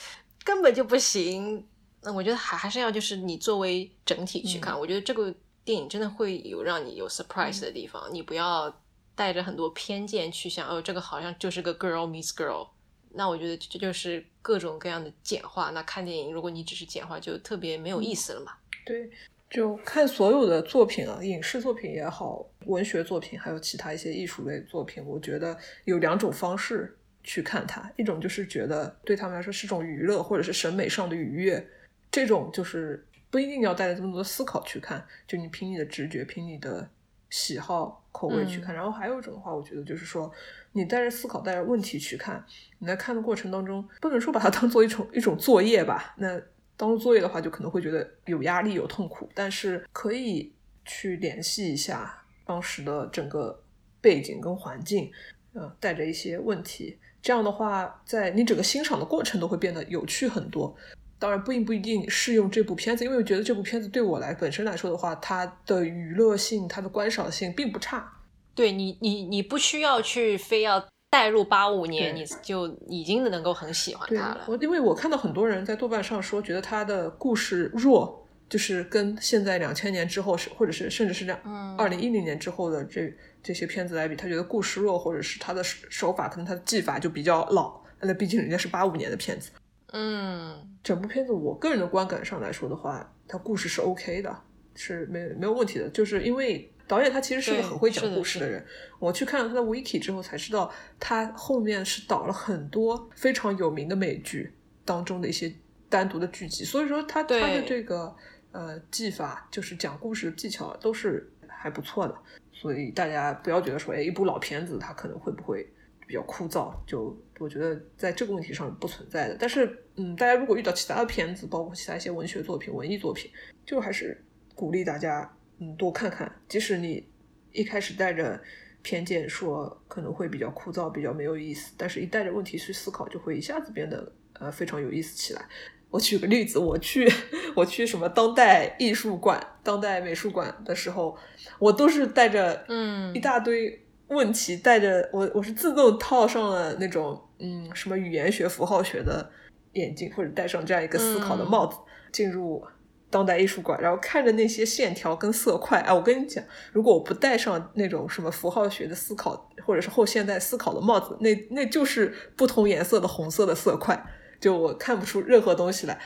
[0.42, 1.68] 根本就不行。”
[2.00, 4.78] 那我觉得还还是要就是你作为整体去看。
[4.78, 5.32] 我觉得这个
[5.62, 8.02] 电影真的会有让你有 surprise 的地方。
[8.12, 8.74] 你不要
[9.18, 12.68] 带着很多偏见去想，哦，这个好像就是个 girl meets girl。
[13.10, 15.70] 那我觉得这就是各种各样的简化。
[15.70, 18.52] 那看电影，如果你只是简化，就特别没有意思了嘛。
[18.86, 19.10] 对。
[19.50, 25.56] 就看所有的作品啊，影视作品也好，文学作品，还有其他一些艺术类作品，我觉得
[25.86, 26.94] 有两种方式
[27.24, 27.90] 去看它。
[27.96, 31.66] 一种就是觉得对他们来说是种娱乐，或者是审美上的愉悦，
[32.10, 36.86] 这种就是不一定要带着这么多思考去看，就你凭你的直觉，凭你的
[37.30, 38.74] 喜好口味去看。
[38.74, 40.30] 然后还有一种的话，我觉得就是说
[40.72, 42.44] 你带着思考，带着问题去看，
[42.78, 46.40] 你在看的过程当中，不能说把它当做一种一种作业吧，那。
[46.80, 50.54] 当做作业的话，就可能会觉得有压力、有痛苦，但是可以
[50.84, 53.60] 去联系一下当时的整个
[54.00, 55.10] 背景跟环境，
[55.54, 60.72] 呃，带着一些问题，这样的话，在你整个欣赏的过程都会变得有趣很多。
[61.18, 68.10] 当然，不一不一定适用这部片子，因为我觉得这部片子对我来本身来说的话，它的娱乐性、它的观赏性并不差。
[68.54, 70.86] 对你，你你不需要去非要。
[71.10, 74.44] 带入八五年，你就已经能够很喜欢它了。
[74.46, 81.38] 我因为我看到很多人在豆瓣上说，觉得它的故事弱，就是跟现在两千年之后是，或者是甚至是两
[81.78, 83.10] 二零一零年之后的这
[83.42, 87.80] 这些片子来比，他觉得故事弱，或者是他的手法可能他的技法就比较老。
[88.02, 89.50] 那毕竟人家是八五年的片子。
[89.92, 94.42] 嗯，整部片子我个人的观感上来说的话，它故事是 OK 的，
[94.74, 96.72] 是没没有问题的，就是因为。
[96.88, 98.64] 导演他其实是个很会讲故事的人。
[98.98, 104.50] 我去看了他的 wiki 之后才知道，他后面是导了很多非常有名的美剧
[104.86, 105.52] 当中的一些
[105.90, 106.64] 单独的剧集。
[106.64, 108.16] 所以说他他的这个
[108.52, 112.14] 呃技法，就是讲故事的技巧都是还不错的。
[112.54, 115.70] 所以大家不要觉得说，哎，一部老片子它可能会不会
[116.08, 116.74] 比较枯燥？
[116.84, 119.36] 就我觉得在这个问题上不存在的。
[119.38, 123.30] 但是嗯，大家如果遇到其他的片子，包括其他一些文学作品、文艺作品，
[123.64, 124.20] 就还是
[124.56, 125.30] 鼓励大家。
[125.60, 127.04] 嗯，多看看，即使你
[127.50, 128.40] 一开始带着
[128.80, 135.44] 偏见说可能会比较枯燥、比较没有意思，但是一带着问题去思考，就会一下子变得呃非常有意思起来。
[135.90, 137.10] 我举个例子，我去
[137.56, 141.18] 我去什么当代艺术馆、当代美术馆的时候，
[141.58, 149.30] 我都是带着嗯一大堆问题，带着我我是自动套上了那种嗯什么语言学、符号学的
[149.72, 151.76] 眼镜，或者戴上这样一个思考的帽子
[152.12, 152.62] 进入。
[153.10, 163.98] 当代艺术馆，然后看着那些线条跟色块，哎，我跟你讲，如果我不戴上那种什么符号学的思考，或者是后现代思考的帽子，那那就是不同颜色的红色的色块，
[164.38, 165.98] 就我看不出任何东西来。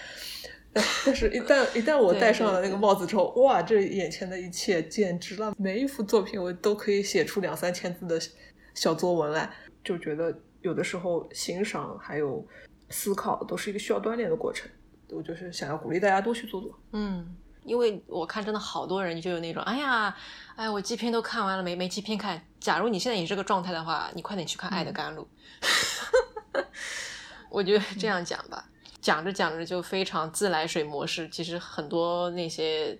[1.04, 5.54] 但是，一旦一旦我戴上了那个帽子之后，哇，这眼前的一切简直了！
[5.58, 8.18] 每一幅作品我都可以写出两三千字的
[8.74, 9.50] 小作文来，
[9.84, 12.46] 就觉得有的时候欣赏还有
[12.88, 14.70] 思考都是一个需要锻炼的过程。
[15.10, 16.78] 我就是想要鼓励大家多去做做。
[16.92, 20.16] 嗯，因为我看真的好多人就有那种，哎呀，
[20.56, 22.40] 哎，我基片都看完了，没没基片看。
[22.58, 25.28] 假如你现在也是这个状态的话，你快点去看《爱的甘露》。
[27.50, 28.64] 我觉得这样讲吧，
[29.02, 31.28] 讲着讲着就非常自来水模式。
[31.28, 32.98] 其实很多那些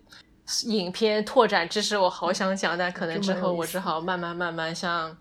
[0.64, 5.16] 影片拓展知识，我好想讲，但可能之后我只好慢慢慢慢像，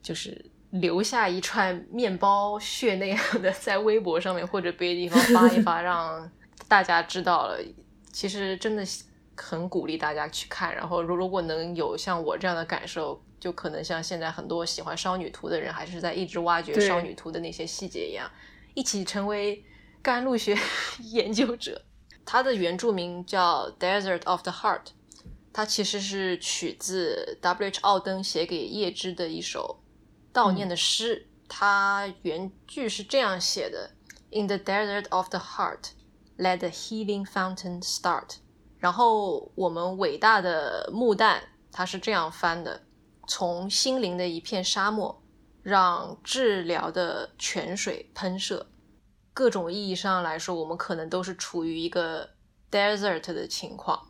[0.00, 6.30] 就是留下一串面包屑那样的，在微博上面或者别的地方发一发， 让
[6.66, 7.58] 大家知道了。
[8.12, 8.82] 其实真的
[9.36, 10.74] 很鼓励大家去看。
[10.74, 13.20] 然后如如果能有像我这样的感受。
[13.42, 18.30] 就可能像现在很多喜欢少女图的人，还是在一直挖掘少女图的那些细节一样，
[18.72, 19.60] 一起成为
[20.02, 20.58] 甘露学
[21.12, 21.82] 研究者。
[22.24, 24.84] 它的原著名叫《Desert of the Heart》，
[25.52, 27.80] 它其实是取自 W.H.
[27.82, 29.80] 奥登写给叶芝的一首
[30.32, 31.28] 悼念的诗。
[31.48, 33.90] 它原句是这样写的
[34.30, 35.90] ：“In the desert of the heart,
[36.38, 38.36] let the healing fountain start。”
[38.78, 41.40] 然后我们伟大的木旦
[41.70, 42.82] 他是这样翻的。
[43.28, 45.22] 从心灵的一片沙漠，
[45.62, 48.66] 让治疗的泉水喷射。
[49.34, 52.28] 各种意义上来说，我们可能都是处于一个
[52.70, 54.00] desert 的情况。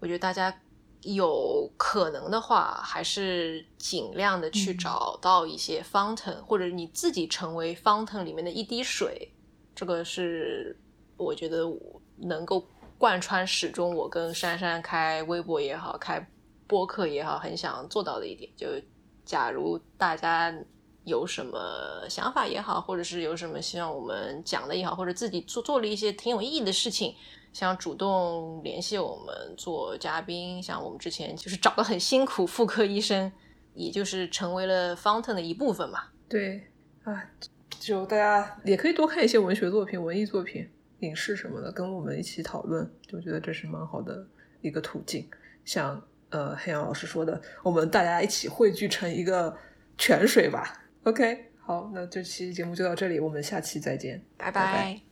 [0.00, 0.54] 我觉得大家
[1.02, 9.32] 有可能的话，还是尽量的去找到一些 fountain，或者你自己成为 fountain 里面的一滴水。
[9.74, 10.78] 这个是
[11.16, 11.64] 我觉得
[12.16, 12.66] 能够
[12.98, 13.94] 贯穿始终。
[13.94, 16.28] 我跟珊珊开微博也好，开。
[16.68, 18.66] 播客也好，很想做到的一点，就
[19.26, 20.50] 假如大家
[21.04, 27.14] 有什么想法也好，或者是有什么希望我们讲的也好，或者自己做做了一些挺有意义的事情，
[27.52, 33.30] 想主动联系我们做嘉宾，像我们之前就是找的很辛苦妇科医生，
[33.74, 36.04] 也就是成为了 Fountain 的一部分嘛。
[36.28, 36.68] 对，
[37.04, 37.24] 啊，
[37.80, 40.68] 就大家也可以多看一些文学作品、文艺作品、
[41.00, 44.26] 影视什么的，跟我们一起讨论，就觉得这是蛮好的
[44.60, 45.28] 一个途径，
[45.64, 46.02] 像。
[46.30, 49.54] 呃，黑羊老师说的，我们大家一起汇聚成一个
[49.98, 50.81] 泉水吧。
[51.04, 55.11] OK，好，那这期节目就到这里，我们下期再见，拜拜。